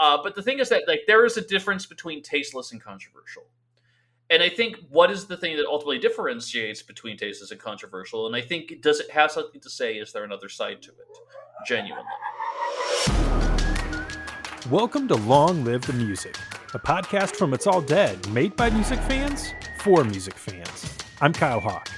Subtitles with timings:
[0.00, 3.44] Uh, but the thing is that like there is a difference between tasteless and controversial.
[4.30, 8.26] And I think what is the thing that ultimately differentiates between tasteless and controversial?
[8.26, 9.94] And I think does it have something to say?
[9.94, 11.18] Is there another side to it?
[11.66, 12.04] Genuinely.
[14.70, 16.36] Welcome to Long Live the Music,
[16.74, 20.86] a podcast from It's All Dead, made by music fans for music fans.
[21.20, 21.88] I'm Kyle Hawk.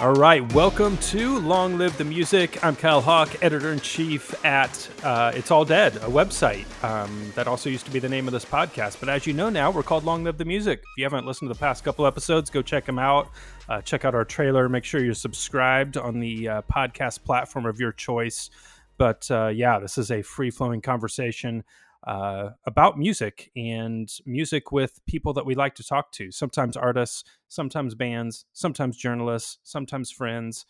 [0.00, 2.64] All right, welcome to Long Live the Music.
[2.64, 7.48] I'm Kyle Hawk, editor in chief at uh, It's All Dead, a website um, that
[7.48, 9.00] also used to be the name of this podcast.
[9.00, 10.78] But as you know now, we're called Long Live the Music.
[10.78, 13.28] If you haven't listened to the past couple episodes, go check them out.
[13.68, 14.68] Uh, check out our trailer.
[14.68, 18.50] Make sure you're subscribed on the uh, podcast platform of your choice.
[18.98, 21.64] But uh, yeah, this is a free flowing conversation
[22.08, 26.30] uh, about music and music with people that we like to talk to.
[26.30, 30.64] Sometimes artists, sometimes bands, sometimes journalists, sometimes friends.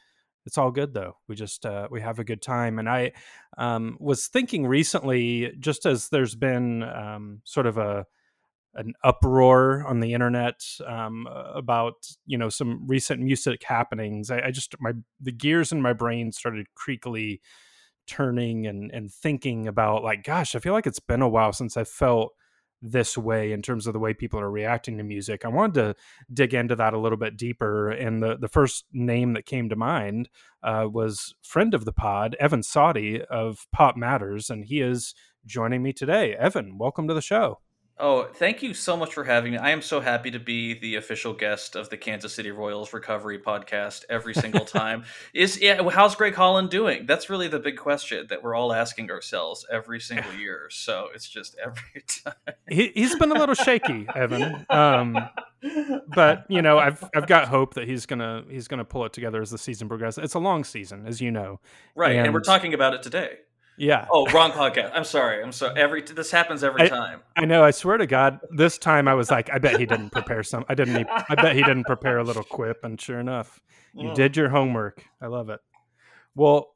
[0.47, 1.17] It's all good though.
[1.29, 2.81] We just uh, we have a good time.
[2.81, 3.13] And I
[3.57, 8.07] um, was thinking recently, just as there's been um, sort of a
[8.75, 11.95] an uproar on the internet um, about
[12.27, 14.29] you know some recent music happenings.
[14.29, 17.39] I, I just my the gears in my brain started creakily
[18.09, 21.77] turning and and thinking about like gosh i feel like it's been a while since
[21.77, 22.33] i felt
[22.81, 25.45] this way in terms of the way people are reacting to music.
[25.45, 25.95] I wanted to
[26.33, 29.77] dig into that a little bit deeper and the the first name that came to
[29.77, 30.29] mind
[30.63, 35.15] uh, was friend of the pod evan Sawdey of PopMatters and he is
[35.45, 36.35] joining me today.
[36.35, 37.59] Evan welcome to the show
[38.01, 39.59] Oh, thank you so much for having me.
[39.59, 43.41] I am so happy to be the official guest of the Kansas City Royals Recovery
[43.41, 45.05] Podcast every single time.
[45.35, 47.07] Is yeah, how's Greg Holland doing?
[47.07, 50.69] That's really the big question that we're all asking ourselves every single year.
[50.71, 52.55] So it's just every time.
[52.69, 54.65] He, has been a little shaky, Evan.
[54.71, 55.19] Um,
[56.15, 59.43] but you know, I've I've got hope that he's gonna he's gonna pull it together
[59.43, 60.23] as the season progresses.
[60.23, 61.59] It's a long season, as you know.
[61.97, 63.39] Right, and, and we're talking about it today.
[63.79, 64.07] Yeah.
[64.11, 64.91] Oh, wrong podcast.
[64.95, 65.43] I'm sorry.
[65.43, 65.81] I'm sorry.
[65.81, 67.21] Every this happens every I, time.
[67.37, 67.65] I know.
[67.65, 70.65] I swear to God, this time I was like, I bet he didn't prepare some.
[70.69, 71.07] I didn't.
[71.09, 72.79] I bet he didn't prepare a little quip.
[72.83, 73.61] And sure enough,
[73.95, 74.15] you mm.
[74.15, 75.05] did your homework.
[75.23, 75.61] I love it.
[76.35, 76.75] Well,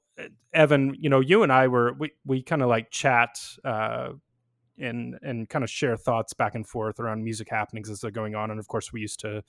[0.52, 4.10] Evan, you know, you and I were we we kind of like chat uh,
[4.78, 8.34] and and kind of share thoughts back and forth around music happenings as they're going
[8.34, 8.50] on.
[8.50, 9.42] And of course, we used to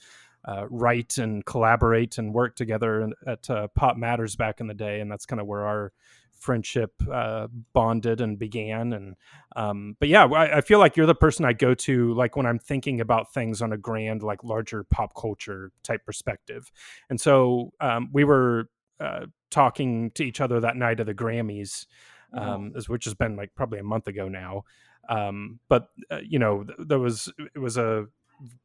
[0.45, 5.11] uh, write and collaborate and work together at uh, PopMatters back in the day, and
[5.11, 5.93] that's kind of where our
[6.43, 8.93] friendship uh, bonded and began.
[8.93, 9.15] And
[9.55, 12.45] um, but yeah, I, I, feel like you're the person I go to like when
[12.45, 16.71] I'm thinking about things on a grand, like larger pop culture type perspective.
[17.09, 21.85] And so um, we were uh, talking to each other that night of the Grammys,
[22.33, 24.63] um, which has been like probably a month ago now.
[25.09, 28.07] Um, but uh, you know, there was it was a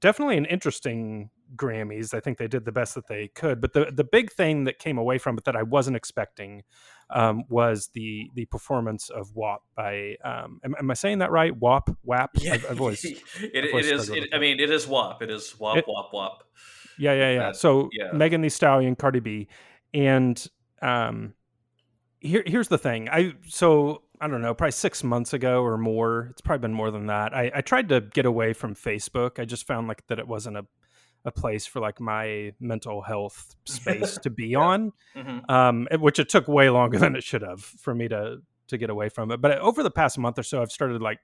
[0.01, 2.15] definitely an interesting Grammys.
[2.15, 3.61] I think they did the best that they could.
[3.61, 6.63] But the the big thing that came away from it that I wasn't expecting
[7.11, 10.17] um, was the the performance of WAP by.
[10.25, 11.57] Um, am, am, I saying that right?
[11.57, 12.31] WAP, WAP.
[12.35, 14.11] Yeah, I've, I've always, it, it is.
[14.11, 15.23] It, I mean, it is WAP.
[15.23, 16.45] It is WAP, it, WAP, WAP.
[16.99, 17.53] Yeah, yeah, yeah.
[17.53, 18.13] so yeah.
[18.13, 19.49] Megan Thee Stallion, Cardi B,
[19.95, 20.47] and
[20.83, 21.35] um,
[22.21, 23.09] here here's the thing.
[23.09, 26.29] I so I don't know, probably six months ago or more.
[26.31, 27.35] It's probably been more than that.
[27.35, 29.39] I, I tried to get away from Facebook.
[29.39, 30.67] I just found like that it wasn't a
[31.25, 34.59] a place for like my mental health space to be yeah.
[34.59, 35.51] on, mm-hmm.
[35.51, 38.91] um, which it took way longer than it should have for me to to get
[38.91, 39.41] away from it.
[39.41, 41.21] But over the past month or so, I've started like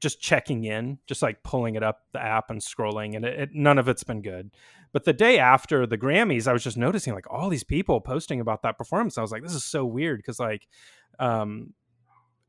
[0.00, 3.48] just checking in, just like pulling it up the app and scrolling, and it, it,
[3.54, 4.50] none of it's been good.
[4.92, 8.40] But the day after the Grammys, I was just noticing like all these people posting
[8.40, 9.18] about that performance.
[9.18, 10.68] I was like, this is so weird because like,
[11.18, 11.72] um,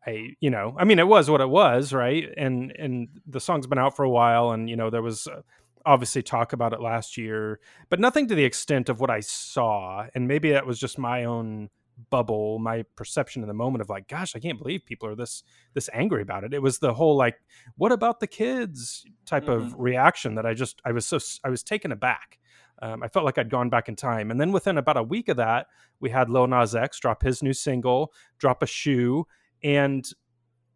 [0.05, 2.25] I you know, I mean, it was what it was, right?
[2.37, 5.27] And and the song's been out for a while, and you know, there was.
[5.27, 5.41] Uh,
[5.85, 7.59] obviously talk about it last year,
[7.89, 10.07] but nothing to the extent of what I saw.
[10.13, 11.69] And maybe that was just my own
[12.09, 15.43] bubble, my perception in the moment of like, gosh, I can't believe people are this
[15.73, 16.53] this angry about it.
[16.53, 17.37] It was the whole like,
[17.77, 19.67] what about the kids type mm-hmm.
[19.67, 22.39] of reaction that I just I was so I was taken aback.
[22.81, 24.31] Um, I felt like I'd gone back in time.
[24.31, 25.67] And then within about a week of that,
[26.01, 29.25] we had Lil Nas X drop his new single, drop a shoe,
[29.63, 30.05] and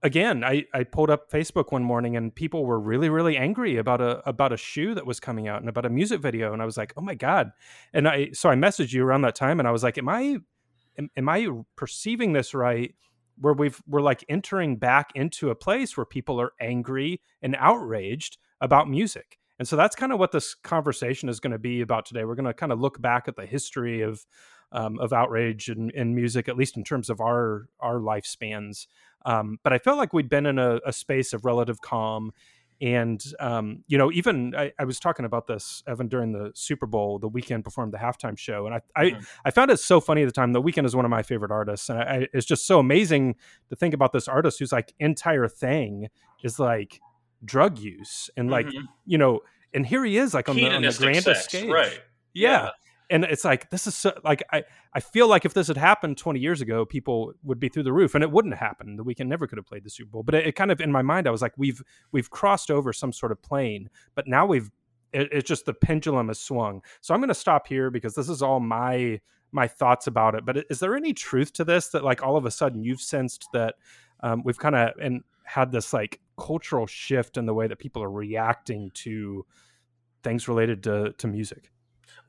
[0.02, 4.02] again, I, I pulled up Facebook one morning and people were really, really angry about
[4.02, 6.54] a about a shoe that was coming out and about a music video.
[6.54, 7.52] And I was like, oh my God.
[7.94, 10.38] And I so I messaged you around that time and I was like, Am I
[10.98, 12.94] am, am I perceiving this right?
[13.38, 18.38] Where we've we're like entering back into a place where people are angry and outraged
[18.62, 19.38] about music.
[19.60, 22.24] And so that's kind of what this conversation is going to be about today.
[22.24, 24.26] We're going to kind of look back at the history of
[24.72, 28.88] um, of outrage in, in music, at least in terms of our our lifespans.
[29.26, 32.32] Um, but I felt like we'd been in a, a space of relative calm
[32.82, 36.86] And um, you know, even I, I, was talking about this Evan during the Super
[36.86, 39.24] Bowl, the Weeknd performed the halftime show, and I I, mm-hmm.
[39.44, 40.54] I found it so funny at the time.
[40.54, 43.36] The Weeknd is one of my favorite artists, and I, it's just so amazing
[43.70, 46.08] to think about this artist whose like entire thing
[46.42, 47.02] is like
[47.44, 48.86] drug use and like mm-hmm.
[49.06, 49.42] you know,
[49.74, 52.00] and here he is like on, the, on the grandest sex, stage, right?
[52.34, 52.52] yeah.
[52.64, 52.70] yeah
[53.10, 54.64] and it's like this is so, like I
[54.94, 57.94] I feel like if this had happened 20 years ago, people would be through the
[57.94, 58.96] roof, and it wouldn't happen.
[58.96, 60.92] The Weeknd never could have played the Super Bowl, but it, it kind of in
[60.92, 64.46] my mind, I was like, we've we've crossed over some sort of plane, but now
[64.46, 64.70] we've
[65.12, 66.82] it, it's just the pendulum has swung.
[67.02, 69.20] So I'm going to stop here because this is all my
[69.52, 70.46] my thoughts about it.
[70.46, 73.48] But is there any truth to this that like all of a sudden you've sensed
[73.54, 73.76] that
[74.22, 78.04] um, we've kind of and had this like cultural shift in the way that people
[78.04, 79.46] are reacting to
[80.24, 81.72] things related to to music?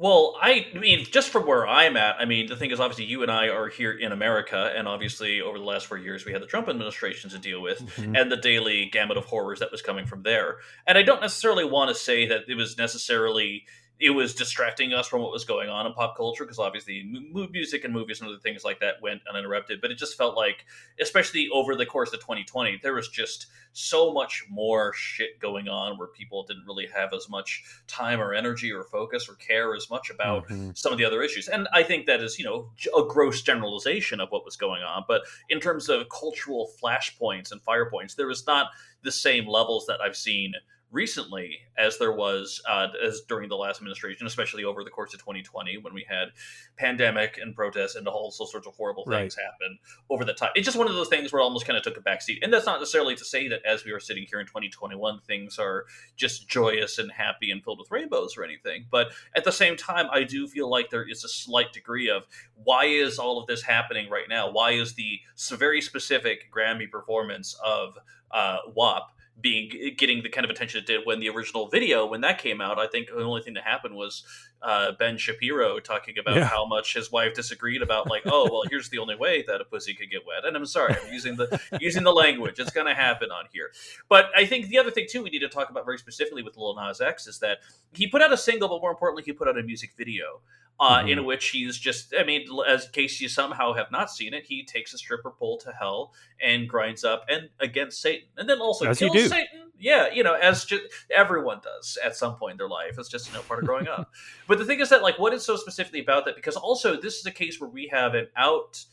[0.01, 3.21] Well, I mean, just from where I'm at, I mean, the thing is, obviously, you
[3.21, 6.41] and I are here in America, and obviously, over the last four years, we had
[6.41, 8.17] the Trump administration to deal with, mm-hmm.
[8.17, 10.57] and the daily gamut of horrors that was coming from there.
[10.87, 13.67] And I don't necessarily want to say that it was necessarily
[14.01, 17.05] it was distracting us from what was going on in pop culture because obviously
[17.53, 20.65] music and movies and other things like that went uninterrupted but it just felt like
[21.01, 25.97] especially over the course of 2020 there was just so much more shit going on
[25.97, 29.89] where people didn't really have as much time or energy or focus or care as
[29.91, 30.71] much about mm-hmm.
[30.75, 34.19] some of the other issues and i think that is you know a gross generalization
[34.19, 38.27] of what was going on but in terms of cultural flashpoints and fire points there
[38.27, 38.71] was not
[39.03, 40.55] the same levels that i've seen
[40.93, 45.21] recently as there was uh, as during the last administration, especially over the course of
[45.21, 46.29] 2020 when we had
[46.77, 49.45] pandemic and protests and all sorts of horrible things right.
[49.45, 49.79] happen
[50.09, 50.51] over the time.
[50.55, 52.39] It's just one of those things where it almost kind of took a backseat.
[52.43, 55.59] And that's not necessarily to say that as we are sitting here in 2021, things
[55.59, 58.87] are just joyous and happy and filled with rainbows or anything.
[58.91, 62.25] But at the same time, I do feel like there is a slight degree of
[62.65, 64.51] why is all of this happening right now?
[64.51, 65.21] Why is the
[65.53, 67.97] very specific Grammy performance of
[68.31, 69.11] uh, WAP
[69.41, 72.61] being getting the kind of attention it did when the original video when that came
[72.61, 72.79] out.
[72.79, 74.25] I think the only thing that happened was
[74.63, 76.45] uh, Ben Shapiro talking about yeah.
[76.45, 79.65] how much his wife disagreed about like, oh well, here's the only way that a
[79.65, 80.45] pussy could get wet.
[80.45, 82.59] And I'm sorry, I'm using the using the language.
[82.59, 83.71] It's going to happen on here.
[84.09, 86.57] But I think the other thing too we need to talk about very specifically with
[86.57, 87.59] Lil Nas X is that
[87.93, 90.41] he put out a single, but more importantly, he put out a music video
[90.81, 91.09] uh, mm-hmm.
[91.09, 94.47] in which he's just, I mean, as in case you somehow have not seen it,
[94.47, 98.61] he takes a stripper pole to hell and grinds up and against Satan, and then
[98.61, 99.71] also as kills Satan.
[99.79, 100.83] Yeah, you know, as just
[101.15, 102.99] everyone does at some point in their life.
[102.99, 104.11] It's just you know part of growing up.
[104.47, 106.35] But the thing is that like, what is so specifically about that?
[106.35, 108.85] Because also this is a case where we have an out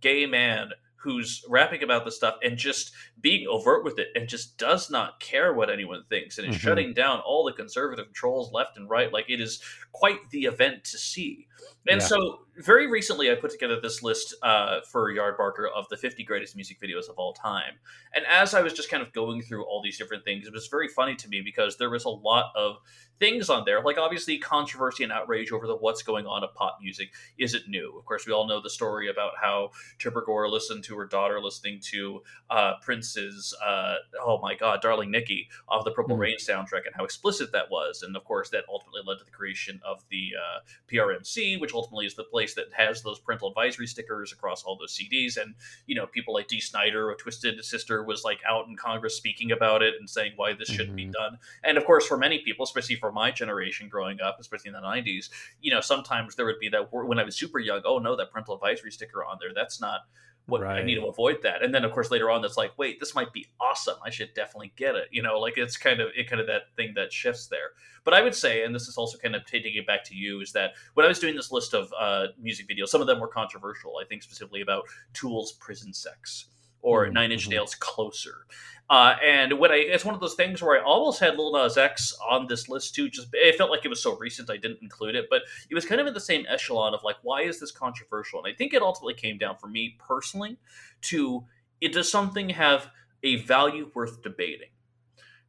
[0.00, 0.70] gay man
[1.06, 5.20] who's rapping about this stuff and just being overt with it and just does not
[5.20, 6.66] care what anyone thinks and is mm-hmm.
[6.66, 9.12] shutting down all the conservative trolls left and right.
[9.12, 9.62] Like it is
[9.92, 11.46] quite the event to see.
[11.88, 12.06] And yeah.
[12.06, 16.56] so, very recently, I put together this list uh, for Yardbarker of the 50 greatest
[16.56, 17.74] music videos of all time.
[18.14, 20.66] And as I was just kind of going through all these different things, it was
[20.66, 22.78] very funny to me because there was a lot of
[23.18, 23.82] things on there.
[23.82, 27.96] Like, obviously, controversy and outrage over the what's going on of pop music isn't new.
[27.98, 31.40] Of course, we all know the story about how Tipper Gore listened to her daughter
[31.40, 36.20] listening to uh, Prince's, uh, oh my God, Darling Nikki off the Purple mm.
[36.20, 38.02] Rain soundtrack and how explicit that was.
[38.02, 40.60] And of course, that ultimately led to the creation of the uh,
[40.90, 44.96] PRMC, which ultimately is the place that has those parental advisory stickers across all those
[44.96, 45.36] CDs.
[45.40, 45.54] And,
[45.86, 49.52] you know, people like Dee Snider, a Twisted Sister, was like out in Congress speaking
[49.52, 51.10] about it and saying why this shouldn't mm-hmm.
[51.10, 51.38] be done.
[51.62, 54.80] And of course, for many people, especially for my generation growing up, especially in the
[54.80, 55.30] 90s,
[55.60, 58.32] you know, sometimes there would be that when I was super young, oh no, that
[58.32, 60.00] parental advisory sticker on there, that's not
[60.46, 60.80] what right.
[60.80, 61.62] I need to avoid that.
[61.62, 63.96] And then of course later on that's like, wait, this might be awesome.
[64.04, 65.08] I should definitely get it.
[65.10, 67.70] You know, like it's kind of it kind of that thing that shifts there.
[68.04, 70.40] But I would say, and this is also kind of taking it back to you,
[70.40, 73.18] is that when I was doing this list of uh, music videos, some of them
[73.18, 73.94] were controversial.
[74.00, 76.46] I think specifically about Tool's prison sex
[76.86, 77.14] or mm-hmm.
[77.14, 77.50] Nine Inch mm-hmm.
[77.50, 78.46] Nails Closer.
[78.88, 81.76] Uh, and when I, it's one of those things where I almost had Lil Nas
[81.76, 83.10] X on this list too.
[83.10, 85.84] Just it felt like it was so recent I didn't include it, but it was
[85.84, 88.38] kind of in the same echelon of like, why is this controversial?
[88.38, 90.58] And I think it ultimately came down for me personally
[91.02, 91.44] to
[91.80, 92.88] it does something have
[93.24, 94.68] a value worth debating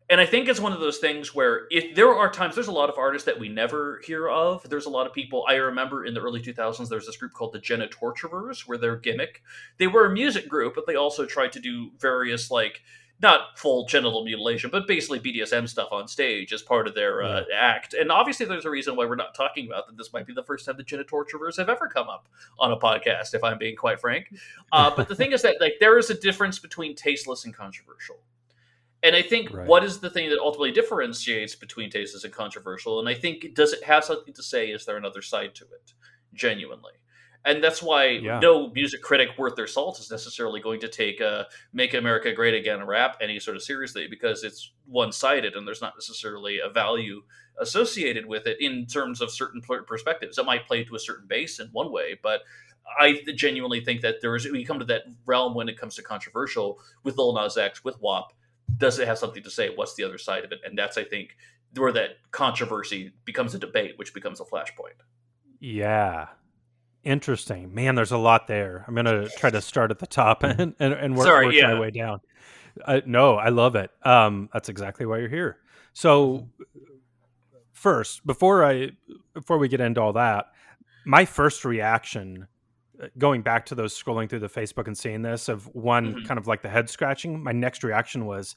[0.09, 2.71] and I think it's one of those things where if there are times, there's a
[2.71, 4.67] lot of artists that we never hear of.
[4.69, 5.45] There's a lot of people.
[5.49, 8.95] I remember in the early 2000s, there's this group called the Jenna Genitorturers, where their
[8.95, 9.43] gimmick,
[9.77, 12.81] they were a music group, but they also tried to do various like
[13.19, 17.43] not full genital mutilation, but basically BDSM stuff on stage as part of their uh,
[17.53, 17.93] act.
[17.93, 19.97] And obviously, there's a reason why we're not talking about that.
[19.97, 22.27] This might be the first time the Jenna Genitorturers have ever come up
[22.59, 24.33] on a podcast, if I'm being quite frank.
[24.71, 28.17] Uh, but the thing is that like there is a difference between tasteless and controversial.
[29.03, 29.67] And I think right.
[29.67, 32.99] what is the thing that ultimately differentiates between tasteless and controversial?
[32.99, 34.69] And I think does it have something to say?
[34.69, 35.93] Is there another side to it?
[36.33, 36.93] Genuinely.
[37.45, 38.39] and that's why yeah.
[38.39, 42.53] no music critic worth their salt is necessarily going to take uh, "Make America Great
[42.53, 46.69] Again" rap any sort of seriously because it's one sided and there's not necessarily a
[46.69, 47.21] value
[47.59, 50.37] associated with it in terms of certain perspectives.
[50.37, 52.41] It might play to a certain base in one way, but
[52.99, 56.01] I genuinely think that there is we come to that realm when it comes to
[56.01, 58.33] controversial with Lil Nas X with WAP.
[58.75, 59.69] Does it have something to say?
[59.73, 60.59] What's the other side of it?
[60.65, 61.35] And that's I think
[61.75, 64.99] where that controversy becomes a debate, which becomes a flashpoint.
[65.59, 66.27] Yeah.
[67.03, 67.73] Interesting.
[67.73, 68.83] Man, there's a lot there.
[68.87, 71.55] I'm going to try to start at the top and, and, and work, Sorry, work
[71.55, 71.73] yeah.
[71.73, 72.19] my way down.
[72.83, 73.89] Uh, no, I love it.
[74.03, 75.57] Um, that's exactly why you're here.
[75.93, 76.47] So,
[77.73, 78.91] first, before I
[79.33, 80.47] before we get into all that,
[81.05, 82.47] my first reaction
[83.17, 86.25] going back to those scrolling through the Facebook and seeing this of one mm-hmm.
[86.25, 88.55] kind of like the head scratching, my next reaction was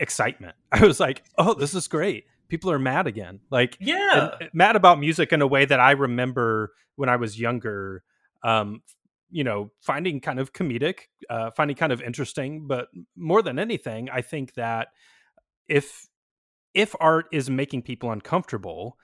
[0.00, 0.54] excitement.
[0.72, 3.40] I was like, "Oh, this is great people are mad again.
[3.50, 8.04] Like, yeah, mad about music in a way that I remember when I was younger.
[8.44, 8.82] Um,
[9.30, 14.10] you know, finding kind of comedic, uh, finding kind of interesting, but more than anything,
[14.10, 14.88] I think that
[15.66, 16.06] if
[16.74, 18.98] if art is making people uncomfortable,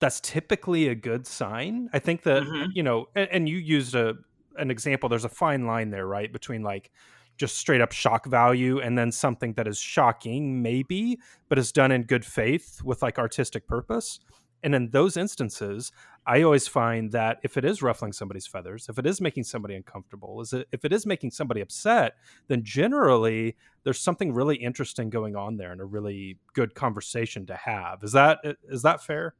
[0.00, 1.88] that's typically a good sign.
[1.92, 2.70] I think that mm-hmm.
[2.74, 4.14] you know, and, and you used a
[4.56, 5.08] an example.
[5.08, 6.90] There's a fine line there, right, between like
[7.36, 11.90] just straight up shock value and then something that is shocking maybe but is done
[11.90, 14.20] in good faith with like artistic purpose
[14.62, 15.90] and in those instances
[16.26, 19.74] i always find that if it is ruffling somebody's feathers if it is making somebody
[19.74, 22.14] uncomfortable is it if it is making somebody upset
[22.46, 27.56] then generally there's something really interesting going on there and a really good conversation to
[27.56, 29.34] have is that is that fair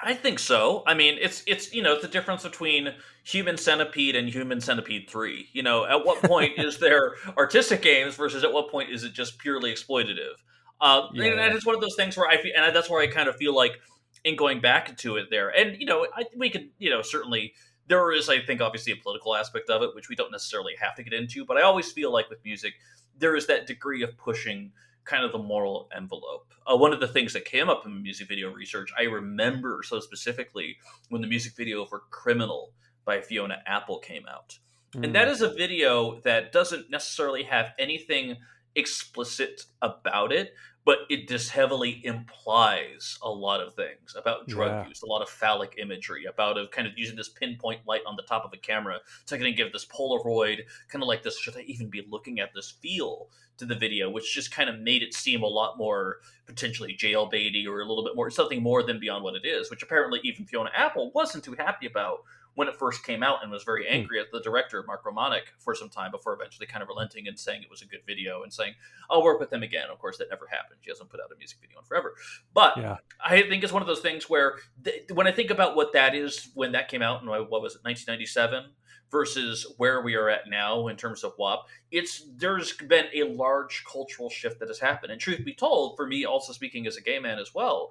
[0.00, 0.82] I think so.
[0.86, 5.08] I mean, it's it's you know it's the difference between Human Centipede and Human Centipede
[5.08, 5.48] Three.
[5.52, 9.12] You know, at what point is there artistic games versus at what point is it
[9.12, 10.34] just purely exploitative?
[10.80, 11.24] Uh, yeah.
[11.24, 13.28] and, and it's one of those things where I feel, and that's where I kind
[13.28, 13.80] of feel like
[14.24, 17.54] in going back to it there, and you know, I, we could you know certainly
[17.88, 20.94] there is I think obviously a political aspect of it which we don't necessarily have
[20.96, 22.74] to get into, but I always feel like with music
[23.18, 24.72] there is that degree of pushing
[25.06, 26.52] kind of the moral envelope.
[26.66, 30.00] Uh, one of the things that came up in music video research, I remember so
[30.00, 30.76] specifically
[31.08, 32.72] when the music video for Criminal
[33.04, 34.58] by Fiona Apple came out.
[34.94, 35.04] Mm.
[35.04, 35.40] And that mm.
[35.40, 38.36] a video that doesn't necessarily have anything
[38.74, 40.52] explicit about it,
[40.84, 44.88] but it just heavily implies a lot of things about drug yeah.
[44.88, 48.14] use, a lot of phallic imagery, about of kind of using this pinpoint light on
[48.16, 51.38] the top of a camera to kind of give this Polaroid, kind of like this,
[51.38, 54.78] should I even be looking at this feel to the video, which just kind of
[54.78, 58.82] made it seem a lot more potentially jailbaity or a little bit more something more
[58.82, 62.20] than beyond what it is, which apparently even Fiona Apple wasn't too happy about
[62.56, 63.94] when it first came out and was very hmm.
[63.94, 67.38] angry at the director Mark Romanek for some time before eventually kind of relenting and
[67.38, 68.74] saying it was a good video and saying
[69.10, 69.84] I'll work with them again.
[69.92, 70.80] Of course, that never happened.
[70.82, 72.14] She hasn't put out a music video in forever.
[72.54, 72.96] But yeah.
[73.24, 76.14] I think it's one of those things where th- when I think about what that
[76.14, 78.70] is when that came out in what was it 1997
[79.10, 83.84] versus where we are at now in terms of WAP, it's there's been a large
[83.90, 85.12] cultural shift that has happened.
[85.12, 87.90] And truth be told, for me also speaking as a gay man as well,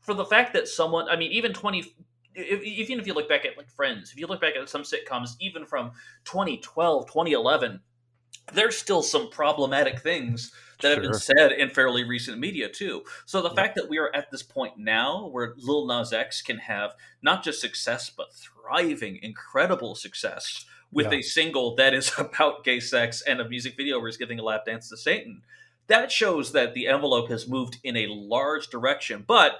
[0.00, 1.94] for the fact that someone, I mean, even 20
[2.34, 4.82] if, even if you look back at like Friends, if you look back at some
[4.82, 5.92] sitcoms, even from
[6.24, 7.80] 2012, 2011,
[8.52, 10.52] there's still some problematic things
[10.84, 11.02] that sure.
[11.02, 13.02] have been said in fairly recent media too.
[13.26, 13.54] So the yeah.
[13.54, 17.42] fact that we are at this point now where Lil Nas X can have not
[17.42, 21.18] just success but thriving, incredible success with yeah.
[21.18, 24.44] a single that is about gay sex and a music video where he's giving a
[24.44, 25.42] lap dance to Satan,
[25.88, 29.24] that shows that the envelope has moved in a large direction.
[29.26, 29.58] But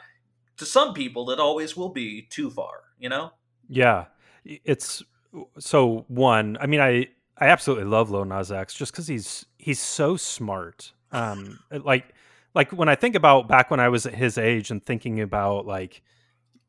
[0.57, 3.33] to some people it always will be too far you know
[3.69, 4.07] yeah
[4.45, 5.03] it's
[5.59, 7.07] so one i mean i
[7.39, 12.15] i absolutely love Lil Nas X just because he's he's so smart um like
[12.55, 15.67] like when i think about back when i was at his age and thinking about
[15.67, 16.03] like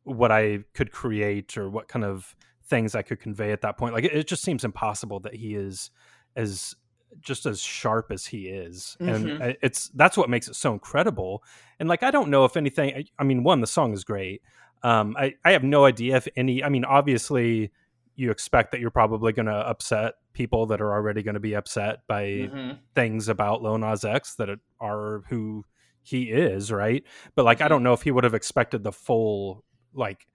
[0.03, 3.93] what i could create or what kind of things i could convey at that point
[3.93, 5.91] like it, it just seems impossible that he is
[6.35, 6.75] as
[7.21, 8.97] just as sharp as he is.
[8.99, 9.41] Mm-hmm.
[9.41, 11.43] and it's that's what makes it so incredible.
[11.79, 14.41] And like i don't know if anything i mean one the song is great.
[14.83, 17.71] Um i i have no idea if any i mean obviously
[18.15, 21.55] you expect that you're probably going to upset people that are already going to be
[21.55, 22.71] upset by mm-hmm.
[22.93, 24.49] things about Lil Nas X that
[24.79, 25.65] are who
[26.03, 27.03] he is, right?
[27.33, 27.69] But like, I mm-hmm.
[27.69, 29.63] don't know if he would have expected the full
[29.93, 30.27] like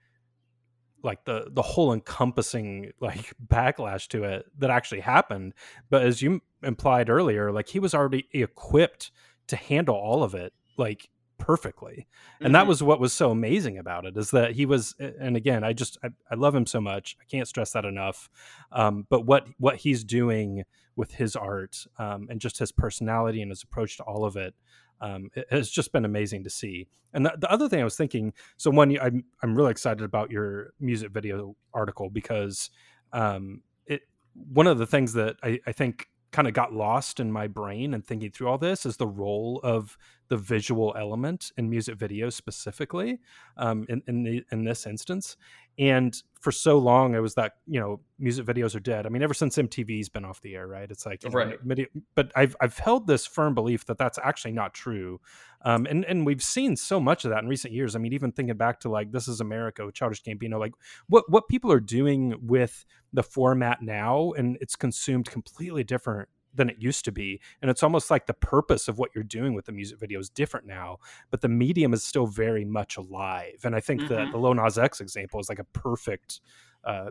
[1.03, 5.55] like the the whole encompassing like backlash to it that actually happened
[5.89, 9.11] but as you implied earlier like he was already equipped
[9.47, 11.09] to handle all of it like
[11.41, 12.07] perfectly
[12.39, 12.53] and mm-hmm.
[12.53, 15.73] that was what was so amazing about it is that he was and again i
[15.73, 18.29] just i, I love him so much i can't stress that enough
[18.71, 20.65] um, but what what he's doing
[20.97, 24.55] with his art um, and just his personality and his approach to all of it
[25.01, 26.89] um, it has just been amazing to see.
[27.13, 30.31] And the, the, other thing I was thinking, so one, I'm I'm really excited about
[30.31, 32.71] your music video article because
[33.13, 34.03] um, it
[34.35, 37.93] one of the things that I, I think kind of got lost in my brain
[37.93, 39.97] and thinking through all this is the role of
[40.31, 43.19] the visual element in music videos specifically
[43.57, 45.37] um, in in, the, in this instance.
[45.77, 49.07] And for so long it was that you know music videos are dead.
[49.07, 50.89] I mean ever since mtv's been off the air right?
[50.89, 51.59] It's like right.
[51.65, 51.85] know,
[52.15, 55.21] but i've i've held this firm belief that that's actually not true.
[55.63, 57.97] Um, and and we've seen so much of that in recent years.
[57.97, 60.75] I mean even thinking back to like this is america with childish gambino like
[61.09, 66.69] what what people are doing with the format now and it's consumed completely different than
[66.69, 69.67] it used to be and it's almost like the purpose of what you're doing with
[69.67, 70.97] the music video is different now
[71.31, 74.15] but the medium is still very much alive and i think mm-hmm.
[74.15, 76.41] that the Lil Nas X example is like a perfect
[76.85, 77.11] uh,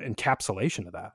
[0.00, 1.12] encapsulation of that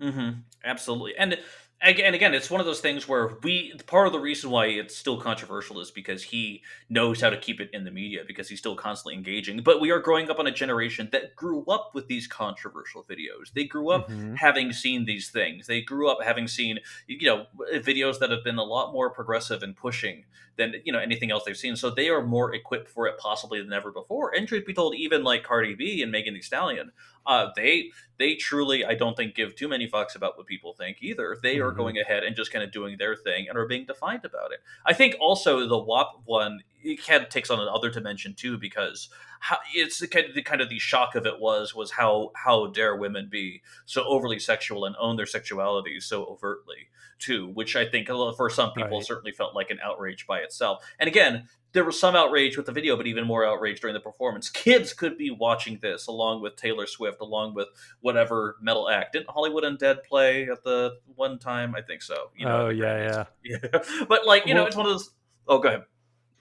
[0.00, 0.40] mm-hmm.
[0.64, 1.38] absolutely and
[1.82, 4.96] again, again, it's one of those things where we part of the reason why it's
[4.96, 8.58] still controversial is because he knows how to keep it in the media because he's
[8.58, 9.62] still constantly engaging.
[9.62, 13.52] But we are growing up on a generation that grew up with these controversial videos.
[13.54, 14.34] They grew up mm-hmm.
[14.34, 15.66] having seen these things.
[15.66, 19.62] They grew up having seen you know videos that have been a lot more progressive
[19.62, 20.24] and pushing
[20.56, 21.76] than you know anything else they've seen.
[21.76, 24.34] So they are more equipped for it possibly than ever before.
[24.34, 26.92] And truth be told, even like Cardi B and Megan Thee Stallion,
[27.26, 30.98] uh, they they truly I don't think give too many fucks about what people think
[31.00, 31.36] either.
[31.42, 31.66] They mm-hmm.
[31.66, 34.52] are going ahead and just kind of doing their thing and are being defined about
[34.52, 34.60] it.
[34.86, 39.08] I think also the WAP one it kind of takes on another dimension too because
[39.44, 42.30] how, it's the kind of the kind of the shock of it was was how
[42.34, 47.76] how dare women be so overly sexual and own their sexuality so overtly too, which
[47.76, 49.06] I think for some people right.
[49.06, 50.82] certainly felt like an outrage by itself.
[50.98, 54.00] And again, there was some outrage with the video, but even more outrage during the
[54.00, 54.48] performance.
[54.48, 57.68] Kids could be watching this along with Taylor Swift, along with
[58.00, 59.12] whatever metal act.
[59.12, 61.74] Didn't Hollywood Undead play at the one time?
[61.74, 62.30] I think so.
[62.34, 64.04] You know, oh yeah, yeah, yeah.
[64.08, 65.10] but like you well, know, it's one of those.
[65.46, 65.82] Oh, go ahead.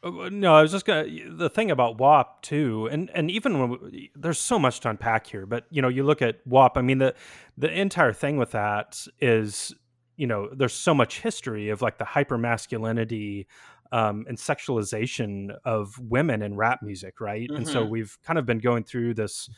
[0.04, 1.06] Uh, no, I was just gonna.
[1.30, 5.28] The thing about WAP too, and and even when we, there's so much to unpack
[5.28, 6.78] here, but you know, you look at WAP.
[6.78, 7.16] I mean, the
[7.58, 9.74] the entire thing with that is,
[10.18, 13.48] you know, there's so much history of like the hyper masculinity
[13.94, 17.48] um, and sexualization of women in rap music, right?
[17.48, 17.58] Mm-hmm.
[17.58, 17.92] And so mm-hmm.
[17.92, 19.50] we've kind of been going through this.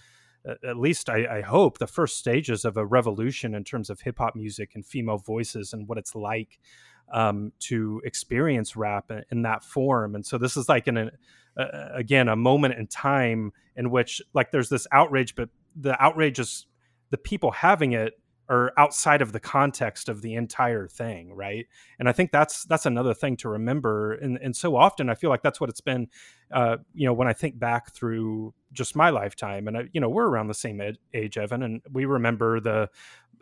[0.63, 4.19] At least I, I hope the first stages of a revolution in terms of hip
[4.19, 6.59] hop music and female voices and what it's like
[7.11, 10.15] um, to experience rap in, that form.
[10.15, 11.11] And so this is like an,
[11.57, 16.39] uh, again a moment in time in which like there's this outrage, but the outrage
[16.39, 16.65] is
[17.11, 18.13] the people having it
[18.47, 21.65] are outside of the context of the entire thing right?
[21.99, 24.13] And i think that's that's another thing to remember.
[24.13, 26.07] And and so often i feel like that's what it's been
[26.51, 29.67] uh, you know when i think back through just my lifetime.
[29.67, 30.81] And I, you know we're around the same
[31.13, 32.89] age evan and we remember the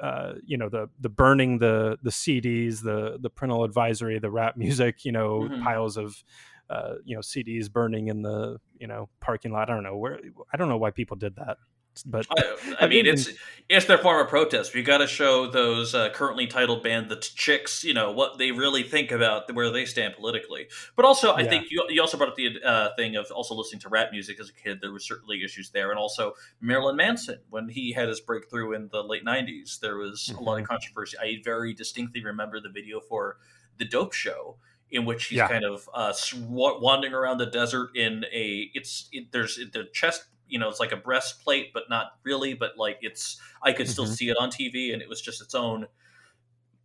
[0.01, 4.57] uh, you know the the burning the the cds the the parental advisory the rap
[4.57, 5.63] music you know mm-hmm.
[5.63, 6.23] piles of
[6.69, 9.69] uh, you know CDs burning in the you know parking lot.
[9.69, 10.19] I don't know where.
[10.51, 11.57] I don't know why people did that
[12.01, 13.29] but I, I mean, it's
[13.69, 14.73] it's their form of protest.
[14.73, 18.51] We got to show those uh, currently titled band the chicks, you know, what they
[18.51, 20.67] really think about where they stand politically.
[20.95, 21.49] But also, I yeah.
[21.49, 24.39] think you, you also brought up the uh, thing of also listening to rap music
[24.39, 24.79] as a kid.
[24.81, 28.89] There were certainly issues there, and also Marilyn Manson when he had his breakthrough in
[28.91, 29.79] the late '90s.
[29.79, 30.39] There was mm-hmm.
[30.39, 30.73] a lot of mm-hmm.
[30.73, 31.17] controversy.
[31.19, 33.37] I very distinctly remember the video for
[33.77, 34.57] the Dope Show
[34.93, 35.47] in which he's yeah.
[35.47, 36.13] kind of uh,
[36.47, 40.91] wandering around the desert in a it's it, there's the chest you know it's like
[40.91, 44.13] a breastplate but not really but like it's i could still mm-hmm.
[44.13, 45.87] see it on tv and it was just its own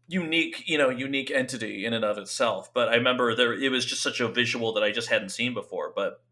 [0.09, 2.73] unique you know unique entity in and of itself.
[2.73, 5.55] But i remember there it was just such a visual that i just hadn't seen
[5.55, 5.93] before.
[5.95, 6.23] But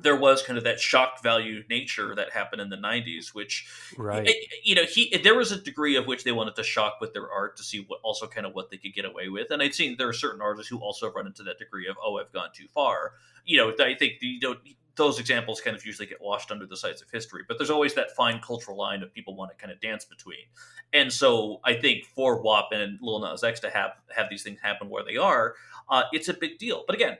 [0.00, 4.30] there was kind of that shock value nature that happened in the 90s which right.
[4.62, 7.28] you know he there was a degree of which they wanted to shock with their
[7.28, 9.50] art to see what also kind of what they could get away with.
[9.50, 12.18] And i've seen there are certain artists who also run into that degree of oh
[12.18, 13.14] i've gone too far.
[13.44, 14.58] You know i think you don't
[14.98, 17.94] those examples kind of usually get washed under the sides of history, but there's always
[17.94, 20.44] that fine cultural line of people want to kind of dance between.
[20.92, 24.58] And so I think for WAP and Lil Nas X to have have these things
[24.60, 25.54] happen where they are,
[25.88, 26.84] uh, it's a big deal.
[26.86, 27.16] But again,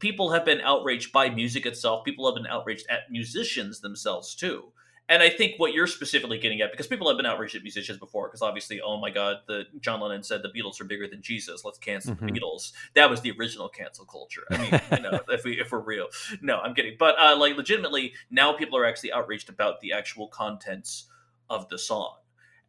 [0.00, 2.04] people have been outraged by music itself.
[2.04, 4.72] People have been outraged at musicians themselves too
[5.08, 7.98] and I think what you're specifically getting at, because people have been outraged at musicians
[7.98, 11.22] before, because obviously, oh my God, the John Lennon said the Beatles are bigger than
[11.22, 11.64] Jesus.
[11.64, 12.26] Let's cancel mm-hmm.
[12.26, 12.72] the Beatles.
[12.94, 14.42] That was the original cancel culture.
[14.50, 16.08] I mean, you know, if we if we're real,
[16.40, 16.96] no, I'm kidding.
[16.98, 21.06] But uh, like, legitimately, now people are actually outraged about the actual contents
[21.48, 22.16] of the song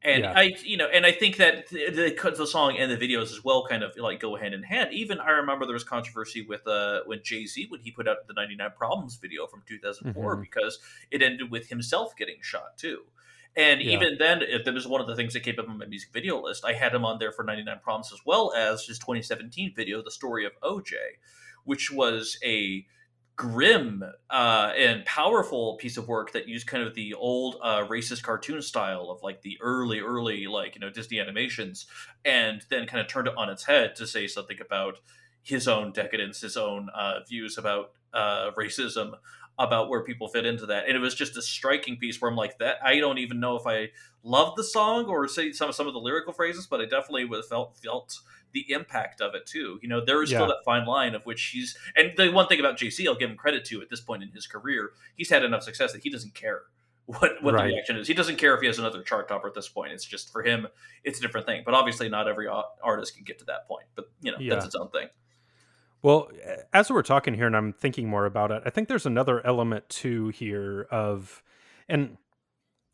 [0.03, 0.33] and yeah.
[0.35, 3.43] I, you know, and I think that the, the, the song and the videos as
[3.43, 4.93] well kind of like go hand in hand.
[4.93, 8.27] Even I remember there was controversy with uh when Jay Z when he put out
[8.27, 10.41] the 99 Problems video from 2004 mm-hmm.
[10.41, 10.79] because
[11.09, 13.01] it ended with himself getting shot too.
[13.55, 13.93] And yeah.
[13.93, 16.09] even then, if that was one of the things that came up on my music
[16.13, 16.63] video list.
[16.63, 20.11] I had him on there for 99 Problems as well as his 2017 video, The
[20.11, 20.93] Story of OJ,
[21.63, 22.85] which was a
[23.37, 28.23] grim uh, and powerful piece of work that used kind of the old uh, racist
[28.23, 31.85] cartoon style of like the early, early like you know Disney animations,
[32.25, 34.99] and then kind of turned it on its head to say something about
[35.43, 39.13] his own decadence, his own uh, views about uh, racism,
[39.59, 40.87] about where people fit into that.
[40.87, 43.55] And it was just a striking piece where I'm like, that I don't even know
[43.55, 43.91] if I
[44.23, 47.77] love the song or say some some of the lyrical phrases, but I definitely felt
[47.77, 48.19] felt
[48.53, 49.79] the impact of it too.
[49.81, 50.39] You know, there is yeah.
[50.39, 53.15] still that fine line of which he's and the one thing about Jay Z I'll
[53.15, 56.03] give him credit to at this point in his career, he's had enough success that
[56.03, 56.63] he doesn't care
[57.05, 57.67] what what right.
[57.67, 58.07] the reaction is.
[58.07, 59.93] He doesn't care if he has another chart topper at this point.
[59.93, 60.67] It's just for him,
[61.03, 61.63] it's a different thing.
[61.65, 63.85] But obviously, not every artist can get to that point.
[63.95, 64.53] But you know, yeah.
[64.53, 65.07] that's its own thing.
[66.01, 66.29] Well,
[66.73, 69.89] as we're talking here, and I'm thinking more about it, I think there's another element
[69.89, 71.41] too here of,
[71.89, 72.17] and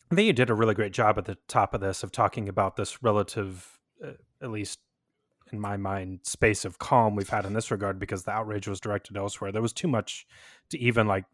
[0.09, 2.47] I think you did a really great job at the top of this of talking
[2.47, 4.11] about this relative, uh,
[4.41, 4.79] at least
[5.53, 8.79] in my mind, space of calm we've had in this regard because the outrage was
[8.79, 9.51] directed elsewhere.
[9.51, 10.25] There was too much
[10.71, 11.25] to even like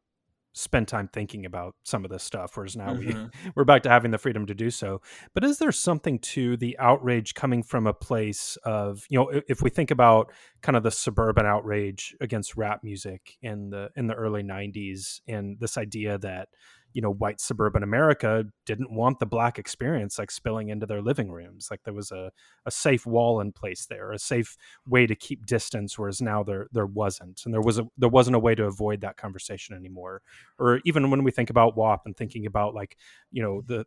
[0.53, 3.23] spend time thinking about some of this stuff whereas now mm-hmm.
[3.23, 4.99] we we're back to having the freedom to do so
[5.35, 9.61] but is there something to the outrage coming from a place of you know if
[9.61, 10.31] we think about
[10.63, 15.59] kind of the suburban outrage against rap music in the in the early 90s and
[15.59, 16.49] this idea that
[16.93, 21.31] you know white suburban america didn't want the black experience like spilling into their living
[21.31, 21.69] rooms.
[21.71, 22.31] Like there was a,
[22.65, 26.67] a safe wall in place there a safe way to keep distance whereas now there
[26.71, 27.41] there wasn't.
[27.45, 30.21] And there was a there wasn't a way to avoid that conversation anymore.
[30.57, 32.97] Or even when we think about WAP and thinking about like
[33.31, 33.85] you know the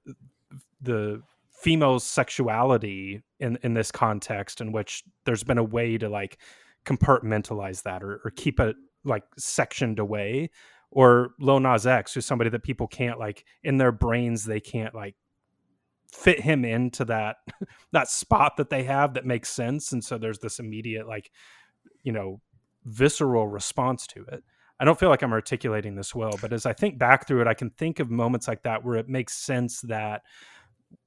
[0.81, 6.39] the female sexuality in in this context in which there's been a way to like
[6.85, 10.51] compartmentalize that or, or keep it like sectioned away
[10.93, 14.95] or Lil Nas X, who's somebody that people can't like in their brains they can't
[14.95, 15.17] like
[16.07, 17.37] fit him into that
[17.93, 21.31] that spot that they have that makes sense, and so there's this immediate like
[22.05, 22.41] you know
[22.85, 24.45] visceral response to it.
[24.79, 27.47] I don't feel like I'm articulating this well, but as I think back through it,
[27.47, 30.23] I can think of moments like that where it makes sense that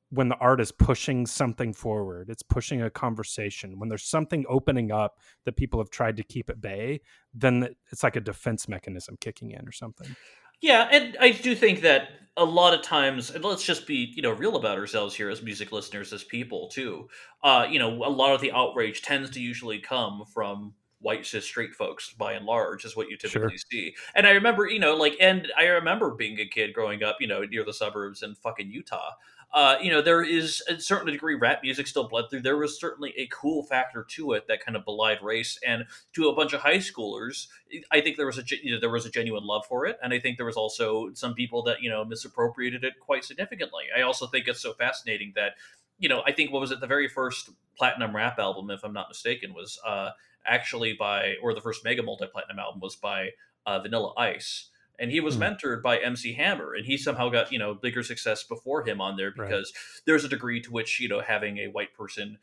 [0.09, 3.79] when the art is pushing something forward, it's pushing a conversation.
[3.79, 7.01] When there's something opening up that people have tried to keep at bay,
[7.33, 10.15] then it's like a defense mechanism kicking in or something.
[10.61, 14.21] Yeah, and I do think that a lot of times, and let's just be you
[14.21, 17.07] know real about ourselves here as music listeners, as people too.
[17.43, 21.45] Uh, you know, a lot of the outrage tends to usually come from white cis
[21.45, 23.67] straight folks by and large is what you typically sure.
[23.71, 23.95] see.
[24.15, 27.27] And I remember, you know, like, and I remember being a kid growing up, you
[27.27, 29.11] know, near the suburbs in fucking Utah
[29.53, 32.41] uh, you know, there is a certain degree rap music still bled through.
[32.41, 36.29] There was certainly a cool factor to it that kind of belied race, and to
[36.29, 37.47] a bunch of high schoolers,
[37.91, 40.13] I think there was a you know, there was a genuine love for it, and
[40.13, 43.86] I think there was also some people that you know misappropriated it quite significantly.
[43.95, 45.53] I also think it's so fascinating that
[45.99, 48.93] you know I think what was it the very first platinum rap album, if I'm
[48.93, 50.10] not mistaken, was uh,
[50.45, 53.29] actually by or the first mega multi platinum album was by
[53.65, 55.41] uh, Vanilla Ice and he was mm.
[55.41, 59.17] mentored by MC Hammer, and he somehow got you know bigger success before him on
[59.17, 60.01] there because right.
[60.05, 62.38] there's a degree to which you know having a white person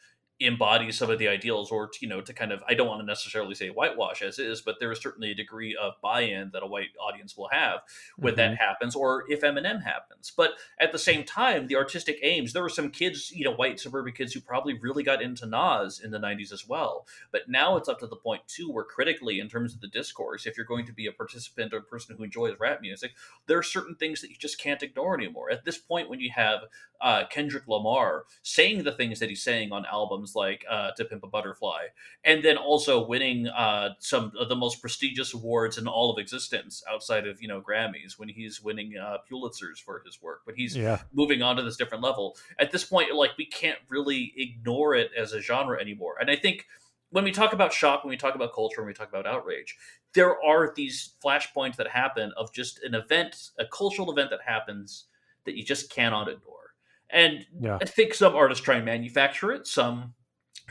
[0.47, 3.01] embodies some of the ideals or to, you know to kind of i don't want
[3.01, 6.63] to necessarily say whitewash as is but there is certainly a degree of buy-in that
[6.63, 7.81] a white audience will have
[8.17, 8.39] when mm-hmm.
[8.39, 10.33] that happens or if eminem happens.
[10.37, 13.81] But at the same time the artistic aims there were some kids you know white
[13.81, 17.07] suburban kids who probably really got into nas in the 90s as well.
[17.31, 20.47] But now it's up to the point too where critically in terms of the discourse
[20.47, 23.13] if you're going to be a participant or a person who enjoys rap music
[23.47, 25.51] there are certain things that you just can't ignore anymore.
[25.51, 26.63] At this point when you have
[27.01, 31.25] uh, kendrick lamar saying the things that he's saying on albums like uh, To Pimp
[31.25, 31.87] a Butterfly,
[32.25, 36.83] and then also winning uh, some of the most prestigious awards in all of existence
[36.90, 40.42] outside of you know Grammys when he's winning uh, Pulitzers for his work.
[40.45, 41.01] But he's yeah.
[41.12, 42.37] moving on to this different level.
[42.59, 46.16] At this point, like we can't really ignore it as a genre anymore.
[46.21, 46.66] And I think
[47.11, 49.77] when we talk about shock, when we talk about culture, when we talk about outrage,
[50.14, 55.05] there are these flashpoints that happen of just an event, a cultural event that happens
[55.45, 56.75] that you just cannot ignore.
[57.11, 57.79] And yeah.
[57.81, 60.14] I think some artists try and manufacture it, some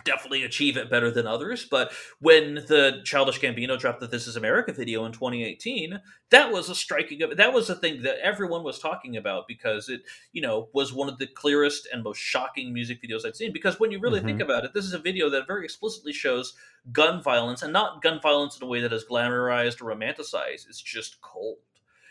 [0.04, 1.66] definitely achieve it better than others.
[1.70, 6.00] But when the Childish Gambino dropped the This Is America video in 2018,
[6.30, 7.22] that was a striking.
[7.36, 10.02] That was a thing that everyone was talking about because it,
[10.32, 13.54] you know, was one of the clearest and most shocking music videos I'd seen.
[13.54, 14.28] Because when you really mm-hmm.
[14.28, 16.54] think about it, this is a video that very explicitly shows
[16.92, 20.68] gun violence and not gun violence in a way that is glamorized or romanticized.
[20.68, 21.58] It's just cold.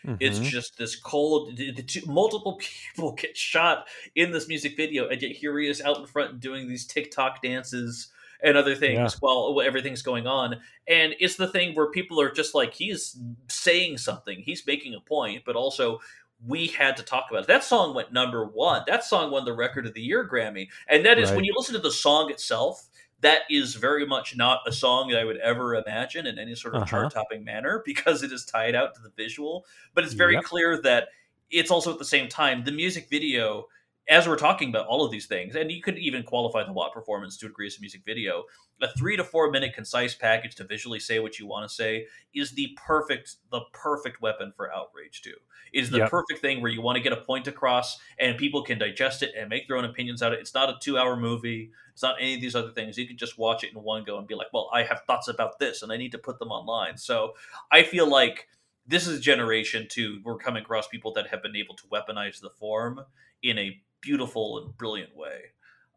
[0.07, 0.17] Mm-hmm.
[0.21, 1.59] It's just this cold.
[1.87, 2.61] Two, multiple
[2.95, 6.41] people get shot in this music video, and yet here he is out in front
[6.41, 8.09] doing these TikTok dances
[8.43, 9.19] and other things yeah.
[9.21, 10.57] while everything's going on.
[10.89, 15.01] And it's the thing where people are just like, he's saying something, he's making a
[15.01, 16.01] point, but also
[16.47, 17.49] we had to talk about it.
[17.49, 18.83] That song went number one.
[18.87, 20.69] That song won the Record of the Year Grammy.
[20.89, 21.37] And that is right.
[21.37, 22.89] when you listen to the song itself,
[23.21, 26.75] that is very much not a song that I would ever imagine in any sort
[26.75, 26.91] of uh-huh.
[26.91, 29.67] chart topping manner because it is tied out to the visual.
[29.95, 30.45] But it's very yep.
[30.45, 31.09] clear that
[31.51, 33.67] it's also at the same time the music video
[34.11, 36.93] as we're talking about all of these things, and you could even qualify the WAP
[36.93, 38.43] performance to a degree as a music video,
[38.83, 42.07] a three to four minute concise package to visually say what you want to say
[42.35, 45.35] is the perfect the perfect weapon for outrage too.
[45.73, 46.11] Is the yep.
[46.11, 49.31] perfect thing where you want to get a point across and people can digest it
[49.39, 50.43] and make their own opinions out of it.
[50.43, 51.71] It's not a two hour movie.
[51.93, 52.99] It's not any of these other things.
[52.99, 55.29] You can just watch it in one go and be like, well, I have thoughts
[55.29, 56.97] about this and I need to put them online.
[56.97, 57.35] So
[57.71, 58.49] I feel like
[58.89, 60.21] this is a generation too.
[60.25, 63.05] We're coming across people that have been able to weaponize the form
[63.43, 65.53] in a beautiful and brilliant way.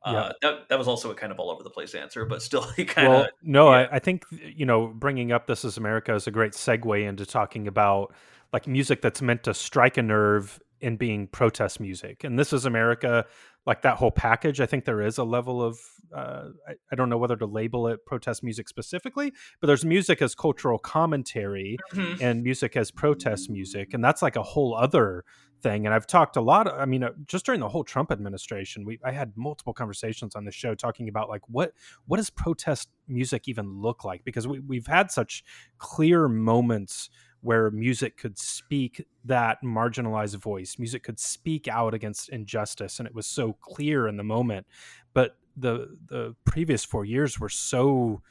[0.06, 2.64] Uh, that that was also a kind of all over the place answer, but still
[2.88, 3.30] kind well, of.
[3.42, 3.88] No, yeah.
[3.92, 7.26] I, I think you know bringing up "This Is America" is a great segue into
[7.26, 8.14] talking about
[8.52, 12.66] like music that's meant to strike a nerve in being protest music, and "This Is
[12.66, 13.26] America,"
[13.66, 14.60] like that whole package.
[14.60, 15.80] I think there is a level of
[16.14, 20.22] uh, I, I, don't know whether to label it protest music specifically, but there's music
[20.22, 22.22] as cultural commentary mm-hmm.
[22.22, 25.24] and music as protest music, and that's like a whole other
[25.64, 28.86] thing and i've talked a lot i mean uh, just during the whole trump administration
[28.86, 31.72] we i had multiple conversations on the show talking about like what
[32.06, 34.24] what does protest music even look like?
[34.24, 35.44] Because we, we've had such
[35.78, 37.10] clear moments
[37.42, 43.14] where music could speak that marginalized voice music could speak out against injustice and it
[43.14, 44.66] was so clear in the moment
[45.14, 48.22] but the the previous four years were so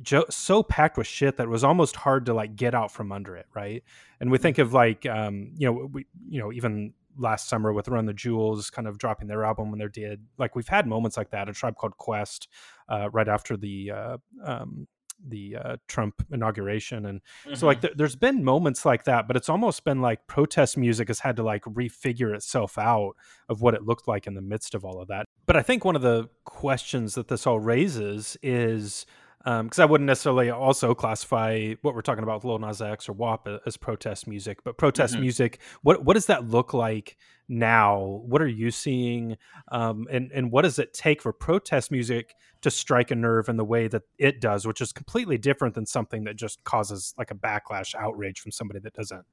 [0.00, 3.12] jo- so packed with shit that it was almost hard to like get out from
[3.12, 3.82] under it, right?
[4.20, 7.88] And we think of like um, you know we you know even last summer with
[7.88, 11.16] Run the Jewels kind of dropping their album when they did like we've had moments
[11.16, 11.48] like that.
[11.48, 12.48] A tribe called Quest
[12.88, 14.86] uh, right after the uh, um,
[15.28, 17.54] the uh, Trump inauguration, and mm-hmm.
[17.54, 17.88] so like mm-hmm.
[17.88, 21.36] th- there's been moments like that, but it's almost been like protest music has had
[21.36, 23.14] to like refigure itself out
[23.48, 25.26] of what it looked like in the midst of all of that.
[25.46, 29.06] But I think one of the questions that this all raises is
[29.44, 33.08] because um, I wouldn't necessarily also classify what we're talking about with Lil Nas X
[33.08, 35.22] or WAP as protest music, but protest mm-hmm.
[35.22, 35.60] music.
[35.82, 37.16] What what does that look like
[37.48, 38.22] now?
[38.24, 39.36] What are you seeing,
[39.72, 43.56] um, and and what does it take for protest music to strike a nerve in
[43.56, 47.32] the way that it does, which is completely different than something that just causes like
[47.32, 49.24] a backlash, outrage from somebody that doesn't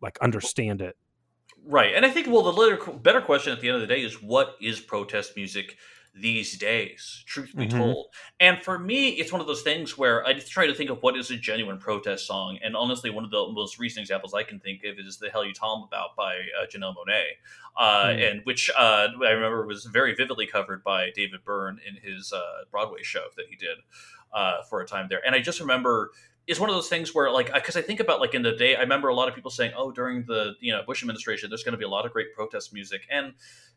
[0.00, 0.96] like understand it.
[1.64, 4.20] Right, and I think well, the better question at the end of the day is
[4.20, 5.76] what is protest music
[6.14, 7.78] these days, truth be mm-hmm.
[7.78, 8.06] told.
[8.38, 11.16] And for me, it's one of those things where I try to think of what
[11.16, 12.58] is a genuine protest song.
[12.62, 15.44] And honestly, one of the most recent examples I can think of is The Hell
[15.44, 17.24] You Talmbout by uh, Janelle Monáe,
[17.76, 18.30] uh, mm.
[18.30, 22.64] and which uh, I remember was very vividly covered by David Byrne in his uh,
[22.70, 23.78] Broadway show that he did
[24.32, 25.20] uh, for a time there.
[25.26, 26.12] And I just remember
[26.46, 28.76] it's one of those things where like because I think about like in the day
[28.76, 31.64] I remember a lot of people saying oh during the you know Bush administration there's
[31.64, 33.32] going to be a lot of great protest music and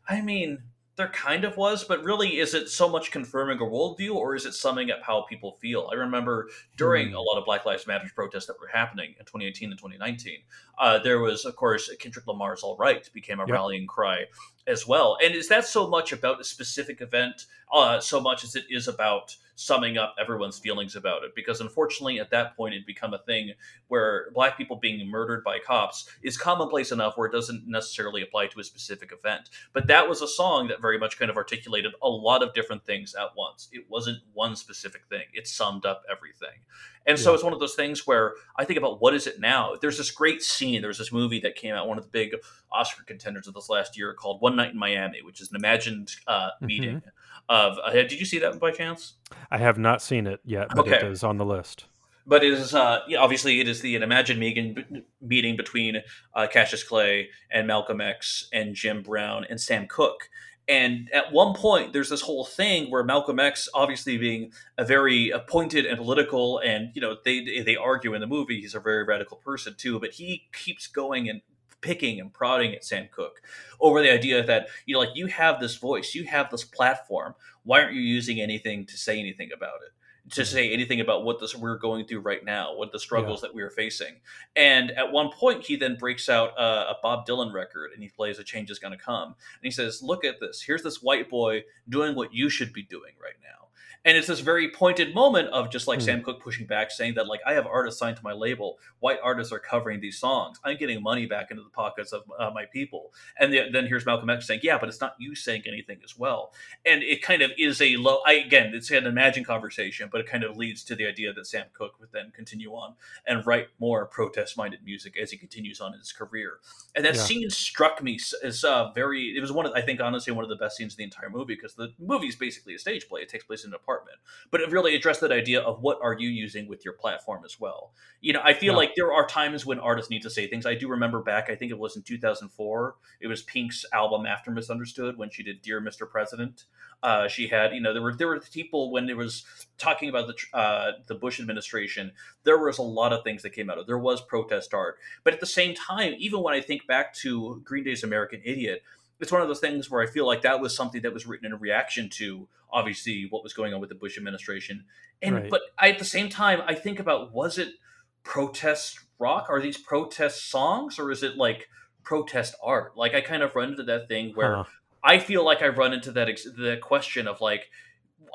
[0.06, 0.58] I mean
[0.98, 4.44] there kind of was, but really, is it so much confirming a worldview or is
[4.44, 5.88] it summing up how people feel?
[5.90, 9.70] I remember during a lot of Black Lives Matter protests that were happening in 2018
[9.70, 10.40] and 2019,
[10.78, 13.52] uh, there was, of course, Kendrick Lamar's All Right became a yep.
[13.52, 14.24] rallying cry
[14.68, 15.16] as well.
[15.22, 18.86] And is that so much about a specific event, uh, so much as it is
[18.86, 21.34] about summing up everyone's feelings about it?
[21.34, 23.52] Because unfortunately, at that point, it become a thing
[23.88, 28.46] where black people being murdered by cops is commonplace enough where it doesn't necessarily apply
[28.48, 29.48] to a specific event.
[29.72, 32.84] But that was a song that very much kind of articulated a lot of different
[32.84, 33.68] things at once.
[33.72, 36.60] It wasn't one specific thing; it summed up everything.
[37.08, 37.36] And so yeah.
[37.36, 39.74] it's one of those things where I think about what is it now?
[39.80, 40.82] There's this great scene.
[40.82, 42.36] There's this movie that came out, one of the big
[42.70, 46.14] Oscar contenders of this last year, called One Night in Miami, which is an imagined
[46.26, 46.66] uh, mm-hmm.
[46.66, 47.02] meeting
[47.48, 47.78] of.
[47.82, 49.14] Uh, did you see that by chance?
[49.50, 50.96] I have not seen it yet, but okay.
[50.96, 51.86] it is on the list.
[52.26, 56.02] But it is uh, obviously it is the an imagined meeting, meeting between
[56.34, 60.28] uh, Cassius Clay and Malcolm X and Jim Brown and Sam Cooke
[60.68, 65.30] and at one point, there's this whole thing where Malcolm X, obviously being a very
[65.30, 69.04] appointed and political, and you know they they argue in the movie he's a very
[69.04, 71.40] radical person too, but he keeps going and
[71.80, 73.40] picking and prodding at Sam Cooke
[73.80, 77.34] over the idea that you know like you have this voice, you have this platform,
[77.64, 79.92] why aren't you using anything to say anything about it?
[80.30, 83.48] To say anything about what this we're going through right now, what the struggles yeah.
[83.48, 84.16] that we are facing.
[84.56, 88.08] And at one point, he then breaks out a, a Bob Dylan record and he
[88.08, 90.62] plays "A Change Is Gonna Come," and he says, "Look at this.
[90.62, 93.67] Here's this white boy doing what you should be doing right now."
[94.08, 96.02] And it's this very pointed moment of just like mm.
[96.02, 99.18] Sam Cooke pushing back, saying that like I have artists signed to my label, white
[99.22, 100.58] artists are covering these songs.
[100.64, 103.12] I'm getting money back into the pockets of uh, my people.
[103.38, 106.18] And the, then here's Malcolm X saying, yeah, but it's not you saying anything as
[106.18, 106.54] well.
[106.86, 108.20] And it kind of is a low.
[108.24, 111.46] I again, it's an imagined conversation, but it kind of leads to the idea that
[111.46, 112.94] Sam Cooke would then continue on
[113.26, 116.60] and write more protest-minded music as he continues on in his career.
[116.96, 117.20] And that yeah.
[117.20, 119.36] scene struck me as uh, very.
[119.36, 121.28] It was one of I think honestly one of the best scenes in the entire
[121.28, 123.20] movie because the movie is basically a stage play.
[123.20, 124.18] It takes place in a park department
[124.50, 127.60] but it really addressed that idea of what are you using with your platform as
[127.60, 127.92] well.
[128.20, 128.78] You know i feel yeah.
[128.78, 130.66] like there are times when artists need to say things.
[130.66, 134.50] I do remember back i think it was in 2004 it was pink's album after
[134.50, 136.64] misunderstood when she did dear mr president.
[137.00, 139.44] Uh, she had you know there were there were people when it was
[139.78, 142.10] talking about the uh, the bush administration
[142.42, 144.98] there was a lot of things that came out of there was protest art.
[145.22, 148.82] But at the same time even when i think back to green day's american idiot
[149.20, 151.46] it's one of those things where I feel like that was something that was written
[151.46, 154.84] in reaction to obviously what was going on with the Bush administration.
[155.22, 155.50] And right.
[155.50, 157.74] but I, at the same time, I think about was it
[158.22, 159.46] protest rock?
[159.48, 161.68] Are these protest songs, or is it like
[162.04, 162.96] protest art?
[162.96, 164.64] Like I kind of run into that thing where huh.
[165.02, 167.70] I feel like I run into that ex- the question of like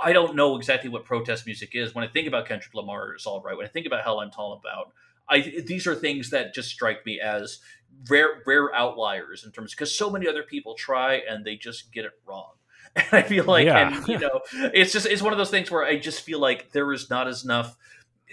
[0.04, 1.94] I don't know exactly what protest music is.
[1.94, 3.56] When I think about Kendrick Lamar, it's all right.
[3.56, 4.92] When I think about Hell I'm Talmbout,
[5.30, 7.60] I these are things that just strike me as
[8.10, 12.06] rare rare outliers in terms because so many other people try and they just get
[12.06, 12.52] it wrong.
[12.96, 13.98] And I feel like, yeah.
[13.98, 16.74] and you know, it's just it's one of those things where I just feel like
[16.74, 17.76] there is not as enough.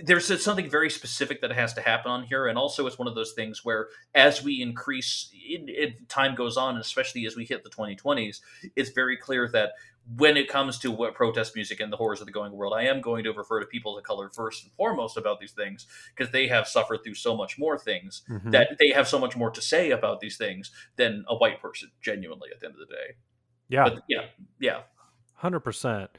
[0.03, 3.14] There's something very specific that has to happen on here, and also it's one of
[3.14, 7.64] those things where as we increase, in, in time goes on, especially as we hit
[7.64, 8.40] the 2020s,
[8.76, 9.72] it's very clear that
[10.16, 12.85] when it comes to what protest music and the horrors of the going world, I
[12.85, 16.33] am going to refer to people of color first and foremost about these things because
[16.33, 18.51] they have suffered through so much more things mm-hmm.
[18.51, 21.90] that they have so much more to say about these things than a white person.
[22.01, 23.14] Genuinely, at the end of the day.
[23.68, 24.27] Yeah, but yeah,
[24.59, 24.81] yeah,
[25.35, 26.11] hundred um, percent.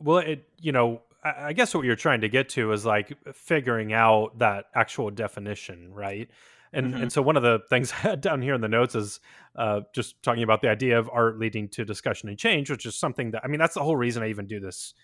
[0.00, 3.92] Well, it you know, I guess what you're trying to get to is like figuring
[3.92, 6.30] out that actual definition, right?
[6.72, 7.02] And mm-hmm.
[7.02, 9.20] and so one of the things down here in the notes is
[9.56, 12.94] uh, just talking about the idea of art leading to discussion and change, which is
[12.94, 14.94] something that I mean that's the whole reason I even do this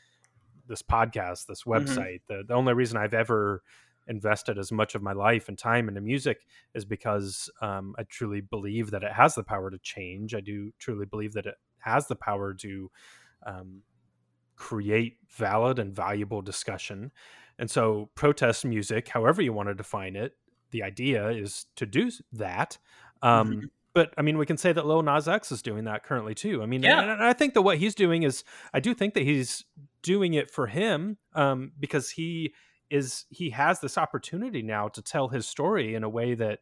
[0.67, 1.73] this podcast, this mm-hmm.
[1.73, 2.21] website.
[2.31, 2.37] Mm-hmm.
[2.39, 3.63] The the only reason I've ever
[4.07, 8.41] invested as much of my life and time into music is because um, I truly
[8.43, 10.35] believe that it has the power to change.
[10.35, 12.91] I do truly believe that it has the power to
[13.47, 13.83] um,
[14.57, 17.13] create valid and valuable discussion.
[17.59, 20.33] And so, protest music, however you want to define it,
[20.75, 22.79] the idea is to do that.
[23.23, 23.67] Um, mm-hmm.
[23.95, 26.65] But I mean, we can say that Lil Nas X is doing that currently too.
[26.65, 27.01] I mean, yeah.
[27.01, 28.43] and, and I think that what he's doing is,
[28.75, 29.65] I do think that he's
[30.03, 32.55] doing it for him um, because he
[32.91, 36.59] is he has this opportunity now to tell his story in a way that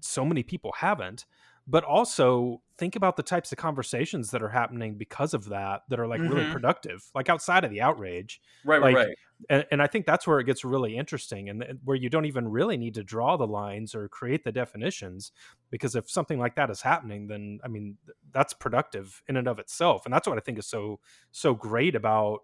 [0.00, 1.26] so many people haven't
[1.66, 6.00] but also think about the types of conversations that are happening because of that that
[6.00, 6.34] are like mm-hmm.
[6.34, 9.16] really productive like outside of the outrage right like, right
[9.48, 12.48] and, and i think that's where it gets really interesting and where you don't even
[12.48, 15.32] really need to draw the lines or create the definitions
[15.70, 17.96] because if something like that is happening then i mean
[18.32, 20.98] that's productive in and of itself and that's what i think is so
[21.30, 22.40] so great about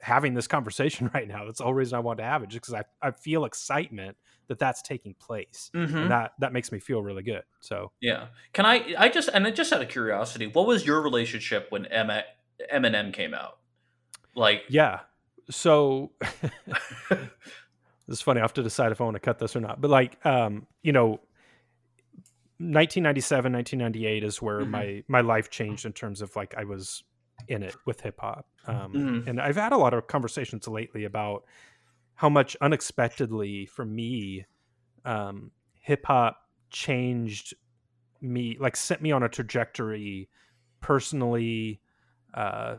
[0.00, 2.62] having this conversation right now that's the whole reason i want to have it just
[2.62, 4.16] because I, I feel excitement
[4.48, 5.96] that that's taking place mm-hmm.
[5.96, 9.54] and that that makes me feel really good so yeah can i i just and
[9.54, 12.24] just out of curiosity what was your relationship when Emma,
[12.72, 13.58] eminem came out
[14.34, 15.00] like yeah
[15.50, 16.12] so
[17.10, 17.28] this
[18.08, 19.90] is funny i have to decide if i want to cut this or not but
[19.90, 21.20] like um you know
[22.58, 24.70] 1997 1998 is where mm-hmm.
[24.70, 27.02] my my life changed in terms of like i was
[27.52, 29.28] in it with hip hop um, mm-hmm.
[29.28, 31.44] and i've had a lot of conversations lately about
[32.14, 34.44] how much unexpectedly for me
[35.04, 36.38] um, hip hop
[36.70, 37.54] changed
[38.20, 40.28] me, like sent me on a trajectory
[40.80, 41.80] personally,
[42.34, 42.76] uh,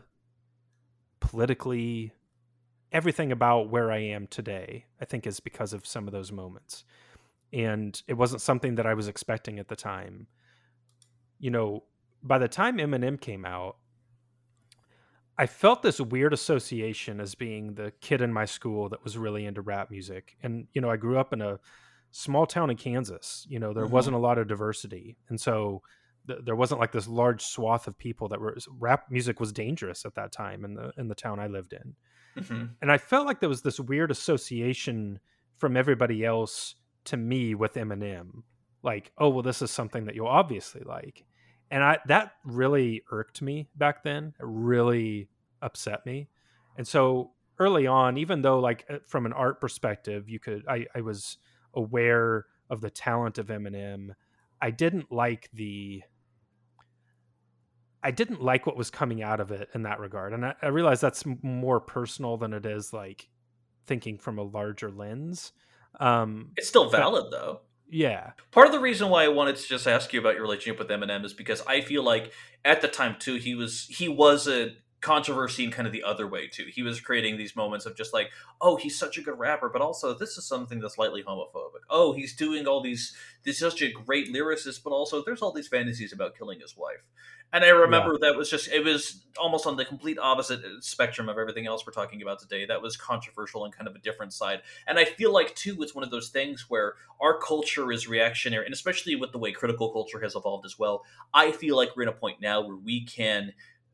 [1.20, 2.12] politically,
[2.92, 6.84] everything about where I am today, I think is because of some of those moments.
[7.52, 10.26] And it wasn't something that I was expecting at the time.
[11.38, 11.84] You know,
[12.22, 13.76] by the time Eminem came out,
[15.36, 19.46] I felt this weird association as being the kid in my school that was really
[19.46, 20.36] into rap music.
[20.42, 21.58] And, you know, I grew up in a
[22.12, 23.46] small town in Kansas.
[23.48, 23.92] You know, there mm-hmm.
[23.92, 25.16] wasn't a lot of diversity.
[25.28, 25.82] And so
[26.28, 30.04] th- there wasn't like this large swath of people that were rap music was dangerous
[30.04, 31.94] at that time in the in the town I lived in.
[32.42, 32.64] Mm-hmm.
[32.80, 35.18] And I felt like there was this weird association
[35.56, 38.42] from everybody else to me with Eminem.
[38.82, 41.24] Like, oh, well, this is something that you'll obviously like
[41.70, 44.34] and I that really irked me back then.
[44.38, 45.28] It really
[45.62, 46.28] upset me.
[46.76, 50.86] And so early on, even though like uh, from an art perspective, you could I,
[50.94, 51.38] I was
[51.74, 54.10] aware of the talent of Eminem,
[54.60, 56.02] I didn't like the
[58.02, 60.34] I didn't like what was coming out of it in that regard.
[60.34, 63.28] And I, I realize that's more personal than it is like
[63.86, 65.52] thinking from a larger lens.
[66.00, 67.60] Um, it's still valid but, though.
[67.94, 68.32] Yeah.
[68.50, 70.88] Part of the reason why I wanted to just ask you about your relationship with
[70.88, 72.32] Eminem is because I feel like
[72.64, 76.26] at the time too he was he was a controversy in kind of the other
[76.26, 76.66] way too.
[76.68, 78.30] He was creating these moments of just like,
[78.60, 81.84] oh, he's such a good rapper, but also this is something that's slightly homophobic.
[81.88, 83.14] Oh, he's doing all these
[83.44, 86.76] this is such a great lyricist, but also there's all these fantasies about killing his
[86.76, 87.04] wife.
[87.54, 88.30] And I remember yeah.
[88.30, 91.86] that was just it was almost on the complete opposite uh, spectrum of everything else
[91.86, 92.66] we're talking about today.
[92.66, 94.62] That was controversial and kind of a different side.
[94.88, 98.64] And I feel like too, it's one of those things where our culture is reactionary,
[98.64, 101.04] and especially with the way critical culture has evolved as well.
[101.32, 103.52] I feel like we're in a point now where we can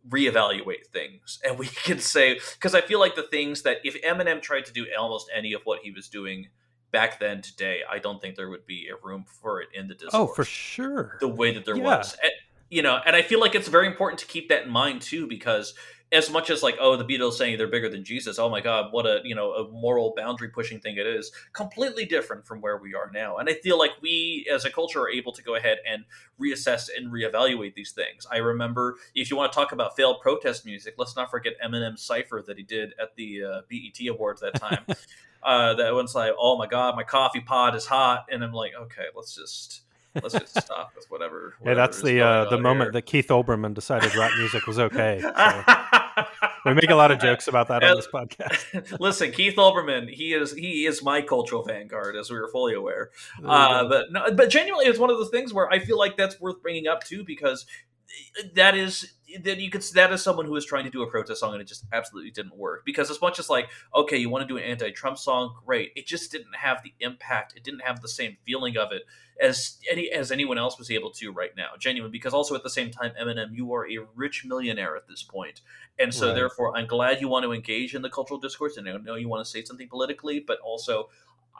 [0.08, 4.40] reevaluate things and we can say because I feel like the things that if Eminem
[4.40, 6.48] tried to do almost any of what he was doing
[6.92, 9.94] back then today, I don't think there would be a room for it in the
[9.94, 10.14] discourse.
[10.14, 11.18] Oh, for sure.
[11.20, 11.82] The way that there yeah.
[11.82, 12.16] was.
[12.22, 12.32] And,
[12.70, 15.26] you know, and I feel like it's very important to keep that in mind too,
[15.26, 15.74] because
[16.12, 18.92] as much as like, oh, the Beatles saying they're bigger than Jesus, oh my God,
[18.92, 22.76] what a you know a moral boundary pushing thing it is, completely different from where
[22.78, 23.36] we are now.
[23.36, 26.04] And I feel like we as a culture are able to go ahead and
[26.40, 28.26] reassess and reevaluate these things.
[28.30, 32.02] I remember if you want to talk about failed protest music, let's not forget Eminem's
[32.02, 34.84] cipher that he did at the uh, BET Awards that time.
[35.42, 38.72] uh, that one's like, oh my God, my coffee pot is hot, and I'm like,
[38.80, 39.82] okay, let's just
[40.14, 41.54] let's just stop with whatever.
[41.60, 42.92] whatever yeah, that's the uh, the moment here.
[42.92, 45.20] that Keith Olbermann decided rap music was okay.
[45.20, 45.64] So.
[46.66, 49.00] we make a lot of jokes about that on this podcast.
[49.00, 53.10] Listen, Keith Olbermann, he is he is my cultural vanguard, as we were fully aware.
[53.44, 56.40] Uh, but no, but genuinely, it's one of those things where I feel like that's
[56.40, 57.66] worth bringing up too, because
[58.54, 61.40] that is that you could that is someone who is trying to do a protest
[61.40, 62.84] song and it just absolutely didn't work.
[62.84, 65.92] Because as much as like okay you want to do an anti-trump song great.
[65.94, 67.54] It just didn't have the impact.
[67.56, 69.02] It didn't have the same feeling of it
[69.40, 72.10] as any as anyone else was able to right now genuine.
[72.10, 75.60] Because also at the same time eminem you are a rich millionaire at this point.
[75.98, 76.34] And so right.
[76.34, 78.76] therefore i'm glad you want to engage in the cultural discourse.
[78.76, 81.08] And i know you want to say something politically but also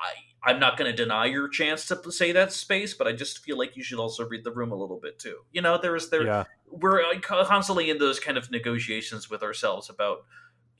[0.01, 3.40] I, I'm not going to deny your chance to say that space, but I just
[3.40, 5.40] feel like you should also read the room a little bit too.
[5.53, 6.44] You know, there is there yeah.
[6.70, 10.24] we're uh, constantly in those kind of negotiations with ourselves about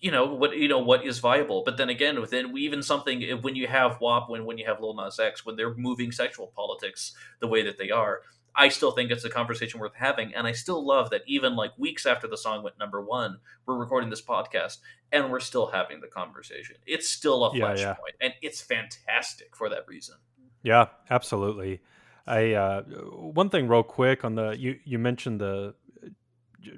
[0.00, 1.62] you know what you know what is viable.
[1.64, 4.94] But then again, within even something when you have WAP, when when you have Lil
[4.94, 8.22] Nas X, when they're moving sexual politics the way that they are,
[8.55, 10.34] I still think it's a conversation worth having.
[10.34, 13.76] And I still love that even like weeks after the song went number one, we're
[13.76, 14.78] recording this podcast
[15.12, 16.76] and we're still having the conversation.
[16.86, 17.94] It's still a flashpoint, yeah, yeah.
[18.20, 20.16] and it's fantastic for that reason.
[20.62, 21.80] Yeah, absolutely.
[22.26, 25.74] I uh, one thing real quick on the you you mentioned the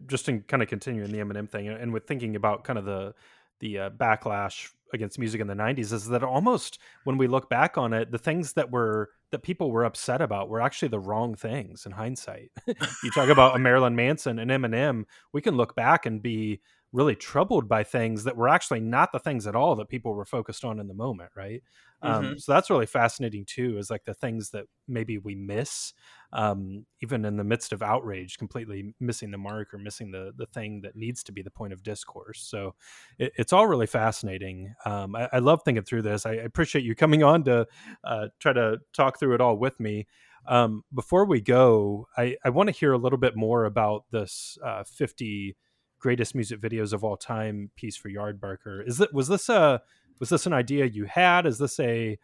[0.07, 3.15] just in kind of continuing the Eminem thing and with thinking about kind of the
[3.59, 7.77] the uh, backlash against music in the 90s is that almost when we look back
[7.79, 11.35] on it the things that were that people were upset about were actually the wrong
[11.35, 16.07] things in hindsight you talk about a marilyn manson and eminem we can look back
[16.07, 16.61] and be
[16.93, 20.27] really troubled by things that were actually not the things at all that people were
[20.27, 21.63] focused on in the moment right
[22.03, 22.33] um, mm-hmm.
[22.33, 25.93] um, so that's really fascinating too is like the things that maybe we miss
[26.33, 30.47] um, even in the midst of outrage completely missing the mark or missing the the
[30.47, 32.75] thing that needs to be the point of discourse so
[33.19, 36.85] it, it's all really fascinating um, I, I, love thinking through this I, I appreciate
[36.85, 37.67] you coming on to
[38.05, 40.07] uh, try to talk through it all with me
[40.49, 44.59] um, before we go i, I want to hear a little bit more about this
[44.65, 45.57] uh, 50
[46.03, 48.87] greatest music videos of all time piece for Yardbarker.
[48.87, 49.81] Is that was this a
[50.19, 51.47] was this an idea you had?
[51.47, 52.19] Is this a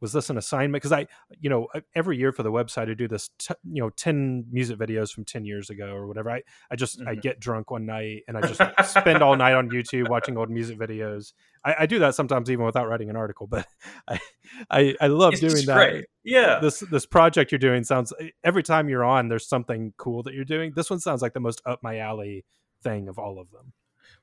[0.00, 0.82] was this an assignment?
[0.82, 1.06] Because I,
[1.40, 4.78] you know, every year for the website, I do this, t- you know, 10 music
[4.78, 6.30] videos from 10 years ago or whatever.
[6.30, 7.08] I, I just, mm-hmm.
[7.08, 10.50] I get drunk one night and I just spend all night on YouTube watching old
[10.50, 11.32] music videos.
[11.64, 13.66] I, I, do that sometimes even without writing an article, but
[14.08, 14.20] I,
[14.70, 15.74] I, I love it's doing that.
[15.74, 16.06] Great.
[16.24, 16.60] Yeah.
[16.60, 18.12] This, this project you're doing sounds,
[18.44, 20.72] every time you're on, there's something cool that you're doing.
[20.74, 22.44] This one sounds like the most up my alley
[22.82, 23.72] thing of all of them.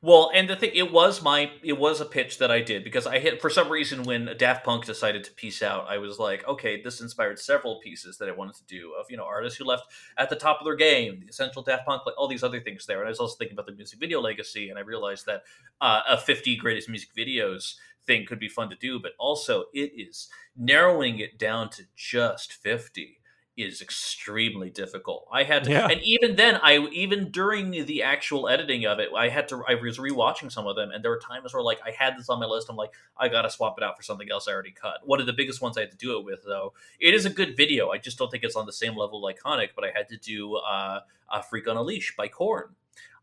[0.05, 3.07] Well, and the thing it was my it was a pitch that I did because
[3.07, 6.47] I hit for some reason when Daft Punk decided to piece out, I was like,
[6.47, 9.65] okay, this inspired several pieces that I wanted to do of you know artists who
[9.65, 9.85] left
[10.19, 12.85] at the top of their game, the essential Daft Punk, like all these other things
[12.85, 12.99] there.
[12.99, 15.41] And I was also thinking about the music video legacy, and I realized that
[15.81, 17.73] uh, a 50 greatest music videos
[18.05, 22.53] thing could be fun to do, but also it is narrowing it down to just
[22.53, 23.17] 50
[23.57, 25.27] is extremely difficult.
[25.31, 25.87] I had to, yeah.
[25.87, 29.63] and even then, I even during the actual editing of it, I had to.
[29.67, 32.29] I was rewatching some of them, and there were times where like I had this
[32.29, 32.67] on my list.
[32.69, 35.01] I'm like, I gotta swap it out for something else I already cut.
[35.05, 37.29] One of the biggest ones I had to do it with, though, it is a
[37.29, 37.89] good video.
[37.89, 39.69] I just don't think it's on the same level of iconic.
[39.75, 41.01] But I had to do uh,
[41.31, 42.75] "A Freak on a Leash" by Korn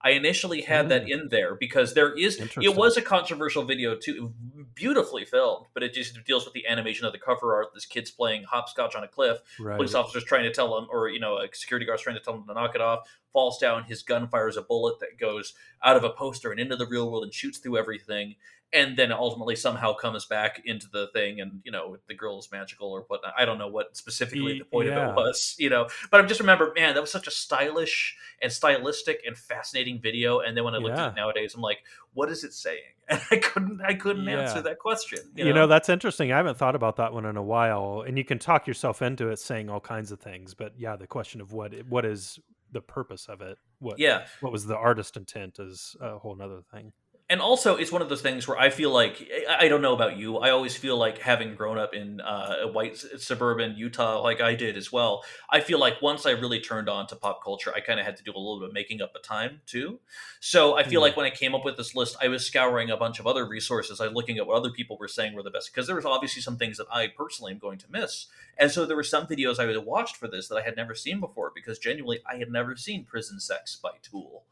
[0.04, 0.88] I initially had mm.
[0.90, 4.32] that in there because there is it was a controversial video too,
[4.74, 7.68] beautifully filmed, but it just deals with the animation of the cover art.
[7.74, 9.38] This kid's playing hopscotch on a cliff.
[9.60, 9.76] Right.
[9.76, 12.34] Police officers trying to tell him, or you know, a security guard's trying to tell
[12.34, 13.08] him to knock it off.
[13.32, 13.84] Falls down.
[13.84, 17.10] His gun fires a bullet that goes out of a poster and into the real
[17.10, 18.34] world and shoots through everything
[18.72, 22.48] and then ultimately somehow comes back into the thing and you know the girl is
[22.50, 25.08] magical or whatnot i don't know what specifically the point yeah.
[25.08, 28.16] of it was you know but i just remember man that was such a stylish
[28.40, 31.06] and stylistic and fascinating video and then when i looked yeah.
[31.06, 31.78] at it nowadays i'm like
[32.14, 34.40] what is it saying and i couldn't i couldn't yeah.
[34.40, 35.48] answer that question you know?
[35.48, 38.24] you know that's interesting i haven't thought about that one in a while and you
[38.24, 41.52] can talk yourself into it saying all kinds of things but yeah the question of
[41.52, 42.38] what what is
[42.72, 43.58] the purpose of it.
[43.78, 46.92] What yeah, what was the artist intent is a whole other thing
[47.30, 50.18] and also it's one of those things where I feel like I don't know about
[50.18, 50.38] you.
[50.38, 54.54] I always feel like having grown up in uh, a white suburban Utah, like I
[54.54, 55.24] did as well.
[55.48, 58.16] I feel like once I really turned on to pop culture, I kind of had
[58.18, 60.00] to do a little bit of making up the time too.
[60.40, 61.04] So I feel mm.
[61.04, 63.46] like when I came up with this list, I was scouring a bunch of other
[63.46, 64.00] resources.
[64.00, 66.04] I was looking at what other people were saying were the best because there was
[66.04, 68.26] obviously some things that I personally am going to miss.
[68.58, 70.94] And so there were some videos I had watched for this that I had never
[70.94, 74.44] seen before because genuinely I had never seen Prison Sex by Tool.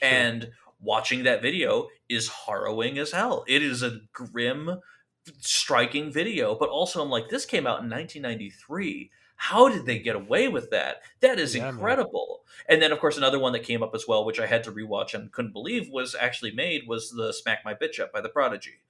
[0.00, 0.08] Sure.
[0.08, 0.50] And
[0.80, 3.44] watching that video is harrowing as hell.
[3.46, 4.80] It is a grim,
[5.40, 9.10] striking video, but also I'm like, this came out in 1993.
[9.36, 11.02] How did they get away with that?
[11.20, 12.40] That is yeah, incredible.
[12.68, 12.74] Man.
[12.74, 14.72] And then, of course, another one that came up as well, which I had to
[14.72, 18.28] rewatch and couldn't believe was actually made, was the "Smack My Bitch Up" by the
[18.28, 18.80] Prodigy.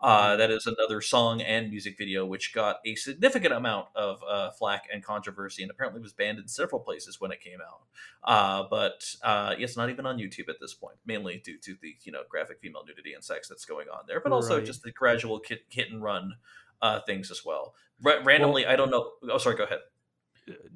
[0.00, 4.50] Uh, that is another song and music video which got a significant amount of uh,
[4.50, 7.80] flack and controversy, and apparently was banned in several places when it came out.
[8.22, 11.96] Uh, but uh, it's not even on YouTube at this point, mainly due to the
[12.04, 14.66] you know graphic female nudity and sex that's going on there, but also right.
[14.66, 16.34] just the gradual hit, hit and run
[16.82, 17.74] uh, things as well.
[18.04, 19.12] R- randomly, well, I don't know.
[19.30, 19.56] Oh, sorry.
[19.56, 19.80] Go ahead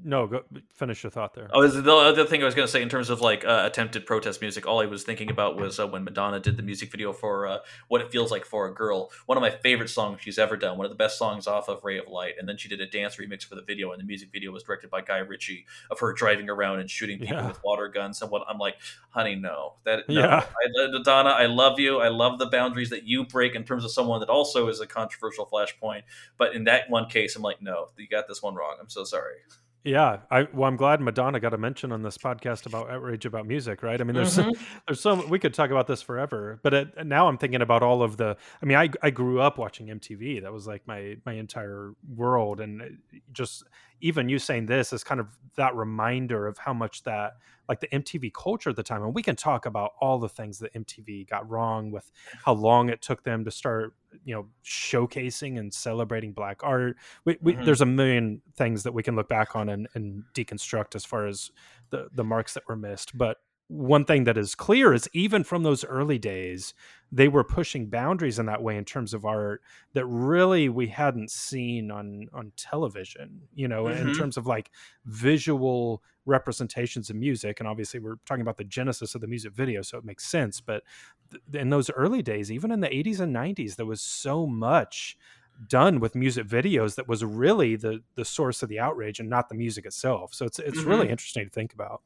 [0.02, 0.42] no, go
[0.74, 1.48] finish your thought there.
[1.52, 4.04] Oh, the other thing I was going to say in terms of like uh, attempted
[4.04, 4.66] protest music.
[4.66, 7.58] All I was thinking about was uh, when Madonna did the music video for uh,
[7.88, 10.76] "What It Feels Like for a Girl," one of my favorite songs she's ever done,
[10.76, 12.86] one of the best songs off of "Ray of Light." And then she did a
[12.86, 16.00] dance remix for the video, and the music video was directed by Guy Ritchie of
[16.00, 17.46] her driving around and shooting people yeah.
[17.46, 18.20] with water guns.
[18.22, 18.76] And what I'm like,
[19.10, 20.20] honey, no, that no.
[20.20, 22.00] yeah, I, Madonna, I love you.
[22.00, 24.86] I love the boundaries that you break in terms of someone that also is a
[24.86, 26.02] controversial flashpoint.
[26.38, 28.76] But in that one case, I'm like, no, you got this one wrong.
[28.80, 29.34] I'm so sorry.
[29.82, 33.46] Yeah, I well, I'm glad Madonna got a mention on this podcast about outrage about
[33.46, 33.98] music, right?
[33.98, 34.50] I mean, there's mm-hmm.
[34.86, 38.02] there's so we could talk about this forever, but it, now I'm thinking about all
[38.02, 38.36] of the.
[38.62, 40.42] I mean, I I grew up watching MTV.
[40.42, 42.98] That was like my my entire world, and
[43.32, 43.64] just
[44.00, 47.34] even you saying this is kind of that reminder of how much that
[47.68, 49.02] like the MTV culture at the time.
[49.02, 52.10] And we can talk about all the things that MTV got wrong with
[52.44, 53.94] how long it took them to start,
[54.24, 56.96] you know, showcasing and celebrating black art.
[57.24, 57.64] We, we, mm-hmm.
[57.64, 61.28] There's a million things that we can look back on and, and deconstruct as far
[61.28, 61.52] as
[61.90, 63.16] the, the marks that were missed.
[63.16, 63.36] But
[63.68, 66.74] one thing that is clear is even from those early days,
[67.12, 69.62] they were pushing boundaries in that way in terms of art
[69.94, 73.42] that really we hadn't seen on on television.
[73.54, 74.08] You know, mm-hmm.
[74.08, 74.70] in terms of like
[75.04, 79.82] visual representations of music, and obviously we're talking about the genesis of the music video,
[79.82, 80.60] so it makes sense.
[80.60, 80.84] But
[81.30, 85.16] th- in those early days, even in the '80s and '90s, there was so much
[85.68, 89.48] done with music videos that was really the the source of the outrage and not
[89.48, 90.32] the music itself.
[90.32, 90.88] So it's it's mm-hmm.
[90.88, 92.02] really interesting to think about.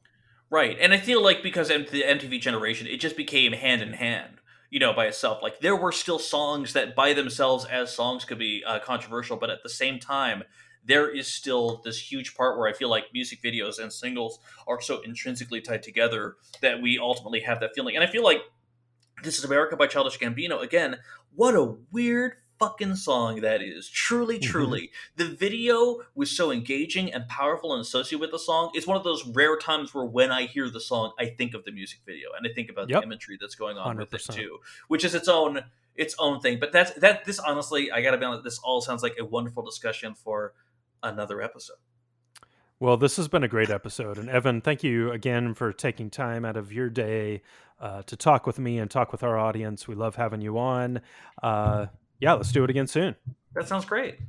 [0.49, 3.93] Right, and I feel like because of the MTV generation, it just became hand in
[3.93, 4.41] hand,
[4.75, 5.41] you know, by itself.
[5.41, 9.49] Like there were still songs that, by themselves, as songs, could be uh, controversial, but
[9.49, 10.43] at the same time,
[10.83, 14.81] there is still this huge part where I feel like music videos and singles are
[14.81, 17.95] so intrinsically tied together that we ultimately have that feeling.
[17.95, 18.39] And I feel like
[19.23, 20.61] this is America by Childish Gambino.
[20.61, 20.97] Again,
[21.33, 23.89] what a weird fucking song that is.
[23.89, 24.51] Truly, mm-hmm.
[24.51, 24.81] truly.
[24.81, 25.23] Mm-hmm.
[25.23, 28.71] The video was so engaging and powerful and associated with the song.
[28.73, 31.65] It's one of those rare times where when I hear the song, I think of
[31.65, 33.01] the music video and I think about yep.
[33.01, 33.99] the imagery that's going on 100%.
[33.99, 35.61] with it too, which is its own
[35.95, 36.59] its own thing.
[36.59, 39.63] But that's that this honestly, I gotta be honest, this all sounds like a wonderful
[39.63, 40.53] discussion for
[41.01, 41.77] another episode.
[42.79, 44.17] Well, this has been a great episode.
[44.17, 47.41] And Evan, thank you again for taking time out of your day
[47.79, 49.87] uh, to talk with me and talk with our audience.
[49.87, 51.01] We love having you on.
[51.41, 51.87] Uh,
[52.19, 53.15] yeah, let's do it again soon.
[53.53, 54.19] That sounds great.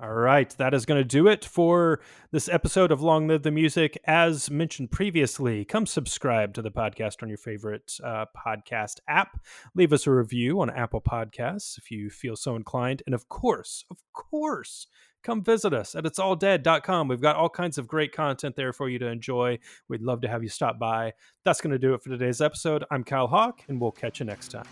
[0.00, 2.00] All right, that is going to do it for
[2.32, 3.96] this episode of Long Live the Music.
[4.04, 9.40] As mentioned previously, come subscribe to the podcast on your favorite uh, podcast app.
[9.74, 13.02] Leave us a review on Apple Podcasts if you feel so inclined.
[13.06, 14.88] And of course, of course,
[15.22, 17.08] come visit us at itsalldead.com.
[17.08, 19.58] We've got all kinds of great content there for you to enjoy.
[19.88, 21.14] We'd love to have you stop by.
[21.44, 22.84] That's going to do it for today's episode.
[22.90, 24.66] I'm Kyle Hawk, and we'll catch you next time.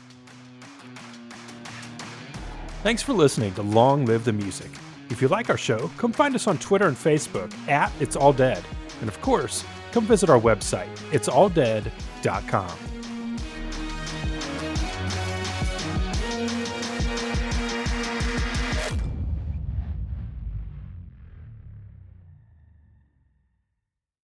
[2.83, 4.69] Thanks for listening to Long Live the Music.
[5.09, 8.33] If you like our show, come find us on Twitter and Facebook at It's All
[8.33, 8.65] Dead.
[9.01, 12.92] And of course, come visit our website, itsalldead.com.